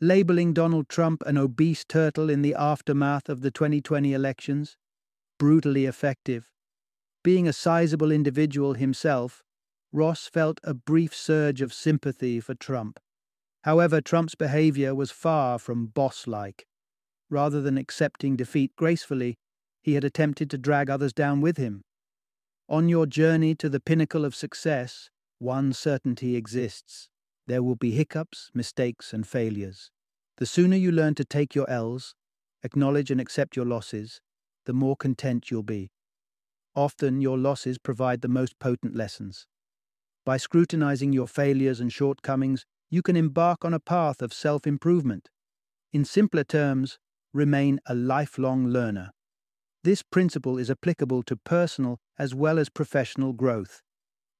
Labeling 0.00 0.52
Donald 0.52 0.88
Trump 0.88 1.22
an 1.24 1.38
obese 1.38 1.84
turtle 1.84 2.28
in 2.28 2.42
the 2.42 2.54
aftermath 2.54 3.28
of 3.28 3.42
the 3.42 3.52
2020 3.52 4.12
elections, 4.12 4.76
brutally 5.38 5.86
effective. 5.86 6.50
Being 7.22 7.46
a 7.46 7.52
sizable 7.52 8.10
individual 8.10 8.74
himself, 8.74 9.44
Ross 9.92 10.26
felt 10.26 10.58
a 10.64 10.74
brief 10.74 11.14
surge 11.14 11.62
of 11.62 11.72
sympathy 11.72 12.40
for 12.40 12.56
Trump. 12.56 12.98
However, 13.62 14.00
Trump's 14.00 14.34
behavior 14.34 14.96
was 14.96 15.12
far 15.12 15.60
from 15.60 15.86
boss 15.86 16.26
like. 16.26 16.66
Rather 17.30 17.62
than 17.62 17.78
accepting 17.78 18.36
defeat 18.36 18.74
gracefully, 18.76 19.36
he 19.80 19.94
had 19.94 20.02
attempted 20.02 20.50
to 20.50 20.58
drag 20.58 20.90
others 20.90 21.12
down 21.12 21.40
with 21.40 21.56
him. 21.56 21.82
On 22.68 22.88
your 22.88 23.06
journey 23.06 23.54
to 23.54 23.68
the 23.68 23.80
pinnacle 23.80 24.24
of 24.24 24.34
success, 24.34 25.08
one 25.38 25.72
certainty 25.72 26.34
exists 26.34 27.08
there 27.46 27.62
will 27.62 27.76
be 27.76 27.92
hiccups, 27.92 28.50
mistakes, 28.54 29.12
and 29.12 29.26
failures. 29.26 29.90
The 30.38 30.46
sooner 30.46 30.76
you 30.76 30.90
learn 30.90 31.14
to 31.16 31.24
take 31.24 31.54
your 31.54 31.68
L's, 31.68 32.14
acknowledge 32.62 33.10
and 33.10 33.20
accept 33.20 33.56
your 33.56 33.66
losses, 33.66 34.20
the 34.66 34.72
more 34.72 34.96
content 34.96 35.50
you'll 35.50 35.62
be. 35.62 35.90
Often 36.74 37.20
your 37.20 37.38
losses 37.38 37.78
provide 37.78 38.20
the 38.20 38.28
most 38.28 38.58
potent 38.58 38.96
lessons. 38.96 39.46
By 40.24 40.38
scrutinizing 40.38 41.12
your 41.12 41.28
failures 41.28 41.80
and 41.80 41.92
shortcomings, 41.92 42.64
you 42.90 43.02
can 43.02 43.16
embark 43.16 43.64
on 43.64 43.74
a 43.74 43.80
path 43.80 44.22
of 44.22 44.32
self 44.32 44.66
improvement. 44.66 45.28
In 45.92 46.04
simpler 46.04 46.44
terms, 46.44 46.98
remain 47.32 47.78
a 47.86 47.94
lifelong 47.94 48.66
learner. 48.66 49.10
This 49.84 50.02
principle 50.02 50.58
is 50.58 50.70
applicable 50.70 51.22
to 51.24 51.36
personal 51.36 51.98
as 52.18 52.34
well 52.34 52.58
as 52.58 52.70
professional 52.70 53.32
growth. 53.32 53.82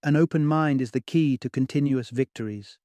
An 0.03 0.17
open 0.17 0.47
mind 0.47 0.81
is 0.81 0.93
the 0.93 1.01
key 1.01 1.37
to 1.39 1.51
continuous 1.51 2.11
victories. 2.11 2.79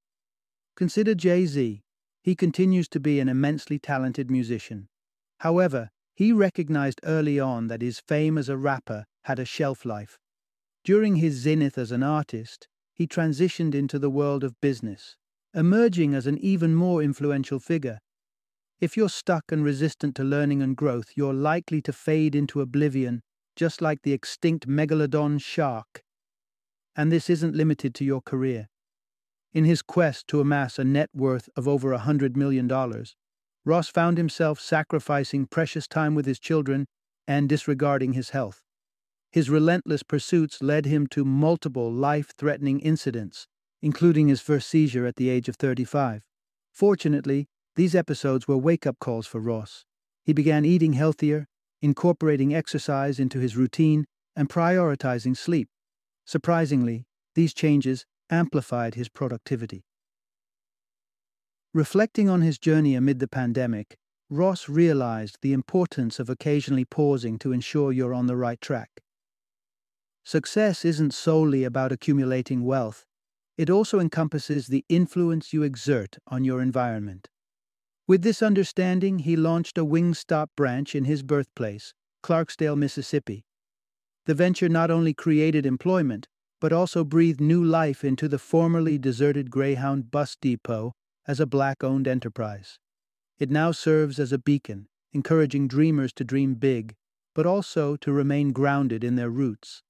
Consider 0.80 1.14
Jay 1.14 1.46
Z. 1.46 1.82
He 2.24 2.36
continues 2.36 2.88
to 2.88 3.02
be 3.02 3.20
an 3.20 3.28
immensely 3.28 3.78
talented 3.78 4.32
musician. 4.32 4.88
However, 5.40 5.90
he 6.16 6.32
recognized 6.32 7.02
early 7.04 7.38
on 7.38 7.68
that 7.68 7.82
his 7.82 8.00
fame 8.00 8.38
as 8.38 8.48
a 8.48 8.56
rapper 8.56 9.04
had 9.24 9.40
a 9.40 9.44
shelf 9.44 9.84
life. 9.84 10.18
During 10.86 11.18
his 11.18 11.34
zenith 11.34 11.78
as 11.78 11.92
an 11.92 12.02
artist, 12.02 12.70
he 12.94 13.08
transitioned 13.08 13.76
into 13.76 14.00
the 14.00 14.10
world 14.10 14.42
of 14.42 14.62
business, 14.62 15.18
emerging 15.54 16.14
as 16.16 16.28
an 16.28 16.38
even 16.38 16.76
more 16.76 17.04
influential 17.04 17.60
figure. 17.60 18.00
If 18.80 18.96
you're 18.96 19.10
stuck 19.10 19.52
and 19.52 19.66
resistant 19.66 20.16
to 20.16 20.24
learning 20.24 20.62
and 20.62 20.78
growth, 20.78 21.10
you're 21.14 21.34
likely 21.34 21.82
to 21.82 21.92
fade 21.92 22.36
into 22.36 22.62
oblivion, 22.62 23.22
just 23.58 23.82
like 23.82 24.04
the 24.04 24.14
extinct 24.14 24.66
megalodon 24.66 25.42
shark. 25.42 26.04
And 26.96 27.12
this 27.12 27.30
isn't 27.30 27.54
limited 27.54 27.94
to 27.96 28.06
your 28.06 28.22
career. 28.22 28.70
In 29.54 29.66
his 29.66 29.82
quest 29.82 30.28
to 30.28 30.42
amass 30.42 30.78
a 30.78 30.84
net 30.84 31.10
worth 31.14 31.50
of 31.56 31.68
over 31.68 31.92
a 31.92 32.00
$100 32.00 32.36
million, 32.36 32.70
Ross 33.66 33.90
found 33.90 34.18
himself 34.18 34.60
sacrificing 34.60 35.48
precious 35.48 35.88
time 35.88 36.14
with 36.14 36.26
his 36.26 36.40
children 36.40 36.86
and 37.28 37.50
disregarding 37.50 38.14
his 38.14 38.30
health. 38.30 38.64
His 39.32 39.50
relentless 39.50 40.04
pursuits 40.04 40.62
led 40.62 40.86
him 40.86 41.08
to 41.08 41.26
multiple 41.26 41.92
life 41.92 42.32
threatening 42.38 42.80
incidents, 42.80 43.48
including 43.82 44.28
his 44.28 44.42
first 44.42 44.68
seizure 44.68 45.06
at 45.06 45.16
the 45.16 45.30
age 45.30 45.50
of 45.50 45.56
35. 45.56 46.24
Fortunately, 46.72 47.48
these 47.76 47.96
episodes 47.96 48.48
were 48.48 48.58
wake 48.58 48.86
up 48.86 48.98
calls 49.00 49.28
for 49.28 49.40
Ross. 49.40 49.86
He 50.24 50.34
began 50.34 50.66
eating 50.66 50.94
healthier, 50.94 51.48
incorporating 51.82 52.54
exercise 52.54 53.20
into 53.20 53.40
his 53.40 53.56
routine, 53.56 54.06
and 54.36 54.50
prioritizing 54.50 55.36
sleep. 55.36 55.70
Surprisingly, 56.26 57.06
these 57.36 57.54
changes 57.54 58.06
amplified 58.30 58.96
his 58.96 59.10
productivity. 59.10 59.86
Reflecting 61.74 62.30
on 62.30 62.42
his 62.42 62.58
journey 62.58 62.96
amid 62.96 63.20
the 63.20 63.28
pandemic, 63.28 63.98
Ross 64.30 64.70
realized 64.70 65.38
the 65.42 65.54
importance 65.54 66.20
of 66.20 66.30
occasionally 66.30 66.86
pausing 66.86 67.40
to 67.40 67.52
ensure 67.52 67.92
you're 67.92 68.14
on 68.14 68.28
the 68.28 68.36
right 68.36 68.62
track. 68.62 69.02
Success 70.24 70.86
isn't 70.86 71.14
solely 71.14 71.64
about 71.64 71.92
accumulating 71.92 72.64
wealth, 72.64 73.06
it 73.58 73.70
also 73.70 74.00
encompasses 74.00 74.68
the 74.68 74.86
influence 74.88 75.52
you 75.52 75.64
exert 75.64 76.18
on 76.28 76.44
your 76.44 76.62
environment. 76.62 77.28
With 78.08 78.22
this 78.22 78.42
understanding, 78.42 79.20
he 79.20 79.36
launched 79.36 79.78
a 79.78 79.86
Wingstop 79.86 80.48
branch 80.56 80.96
in 80.96 81.06
his 81.06 81.24
birthplace, 81.24 81.94
Clarksdale, 82.24 82.78
Mississippi. 82.78 83.46
the 84.26 84.36
venture 84.36 84.70
not 84.70 84.92
only 84.92 85.12
created 85.12 85.66
employment, 85.66 86.28
but 86.60 86.74
also 86.74 87.04
breathed 87.04 87.40
new 87.40 87.64
life 87.64 88.04
into 88.04 88.28
the 88.28 88.40
formerly 88.40 88.98
deserted 88.98 89.50
Greyhound 89.50 90.12
bus 90.12 90.36
depot 90.40 90.94
as 91.28 91.40
a 91.40 91.46
black 91.46 91.84
owned 91.84 92.08
enterprise. 92.08 92.80
It 93.38 93.50
now 93.50 93.72
serves 93.72 94.20
as 94.20 94.32
a 94.32 94.38
beacon, 94.38 94.88
encouraging 95.14 95.68
dreamers 95.68 96.12
to 96.14 96.24
dream 96.24 96.56
big, 96.56 96.96
but 97.34 97.46
also 97.46 97.96
to 97.98 98.12
remain 98.12 98.52
grounded 98.52 99.04
in 99.04 99.16
their 99.16 99.30
roots. 99.30 99.82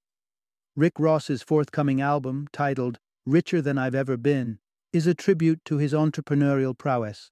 Rick 0.75 0.99
Ross's 0.99 1.41
forthcoming 1.41 1.99
album, 1.99 2.47
titled 2.53 2.99
Richer 3.25 3.61
Than 3.61 3.77
I've 3.77 3.95
Ever 3.95 4.17
Been, 4.17 4.59
is 4.93 5.07
a 5.07 5.13
tribute 5.13 5.63
to 5.65 5.77
his 5.77 5.93
entrepreneurial 5.93 6.77
prowess. 6.77 7.31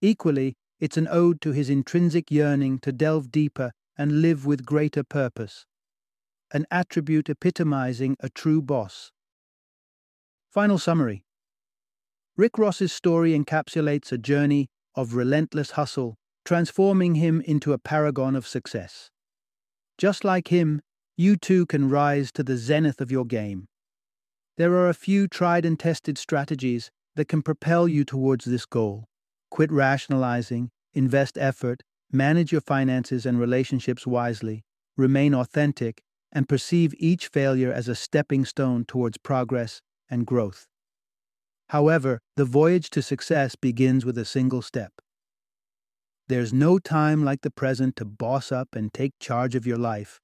Equally, 0.00 0.54
it's 0.78 0.96
an 0.96 1.08
ode 1.10 1.40
to 1.40 1.52
his 1.52 1.70
intrinsic 1.70 2.30
yearning 2.30 2.78
to 2.80 2.92
delve 2.92 3.30
deeper 3.30 3.72
and 3.96 4.20
live 4.20 4.44
with 4.46 4.66
greater 4.66 5.02
purpose, 5.02 5.64
an 6.52 6.66
attribute 6.70 7.28
epitomizing 7.28 8.16
a 8.20 8.28
true 8.28 8.62
boss. 8.62 9.12
Final 10.50 10.78
summary 10.78 11.24
Rick 12.36 12.58
Ross's 12.58 12.92
story 12.92 13.32
encapsulates 13.32 14.12
a 14.12 14.18
journey 14.18 14.68
of 14.94 15.14
relentless 15.14 15.72
hustle, 15.72 16.16
transforming 16.44 17.16
him 17.16 17.40
into 17.40 17.72
a 17.72 17.78
paragon 17.78 18.36
of 18.36 18.46
success. 18.46 19.10
Just 19.98 20.24
like 20.24 20.48
him, 20.48 20.82
you 21.16 21.36
too 21.36 21.66
can 21.66 21.88
rise 21.88 22.30
to 22.32 22.42
the 22.42 22.56
zenith 22.56 23.00
of 23.00 23.10
your 23.10 23.24
game. 23.24 23.68
There 24.56 24.74
are 24.74 24.88
a 24.88 24.94
few 24.94 25.28
tried 25.28 25.64
and 25.64 25.78
tested 25.78 26.18
strategies 26.18 26.90
that 27.14 27.28
can 27.28 27.42
propel 27.42 27.88
you 27.88 28.04
towards 28.04 28.44
this 28.44 28.66
goal. 28.66 29.06
Quit 29.50 29.72
rationalizing, 29.72 30.70
invest 30.94 31.38
effort, 31.38 31.82
manage 32.12 32.52
your 32.52 32.60
finances 32.60 33.26
and 33.26 33.40
relationships 33.40 34.06
wisely, 34.06 34.64
remain 34.96 35.34
authentic, 35.34 36.02
and 36.32 36.48
perceive 36.48 36.94
each 36.98 37.28
failure 37.28 37.72
as 37.72 37.88
a 37.88 37.94
stepping 37.94 38.44
stone 38.44 38.84
towards 38.84 39.18
progress 39.18 39.80
and 40.10 40.26
growth. 40.26 40.66
However, 41.70 42.20
the 42.36 42.44
voyage 42.44 42.90
to 42.90 43.02
success 43.02 43.56
begins 43.56 44.04
with 44.04 44.16
a 44.18 44.24
single 44.24 44.62
step. 44.62 44.92
There's 46.28 46.52
no 46.52 46.78
time 46.78 47.24
like 47.24 47.42
the 47.42 47.50
present 47.50 47.96
to 47.96 48.04
boss 48.04 48.50
up 48.50 48.74
and 48.74 48.92
take 48.92 49.12
charge 49.20 49.54
of 49.54 49.66
your 49.66 49.78
life. 49.78 50.20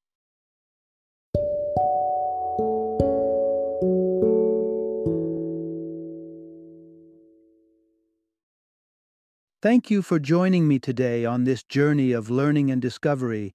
Thank 9.63 9.93
you 9.93 10.03
for 10.03 10.19
joining 10.19 10.67
me 10.67 10.81
today 10.81 11.25
on 11.25 11.45
this 11.45 11.63
journey 11.63 12.11
of 12.11 12.31
learning 12.31 12.73
and 12.73 12.83
discovery 12.83 13.55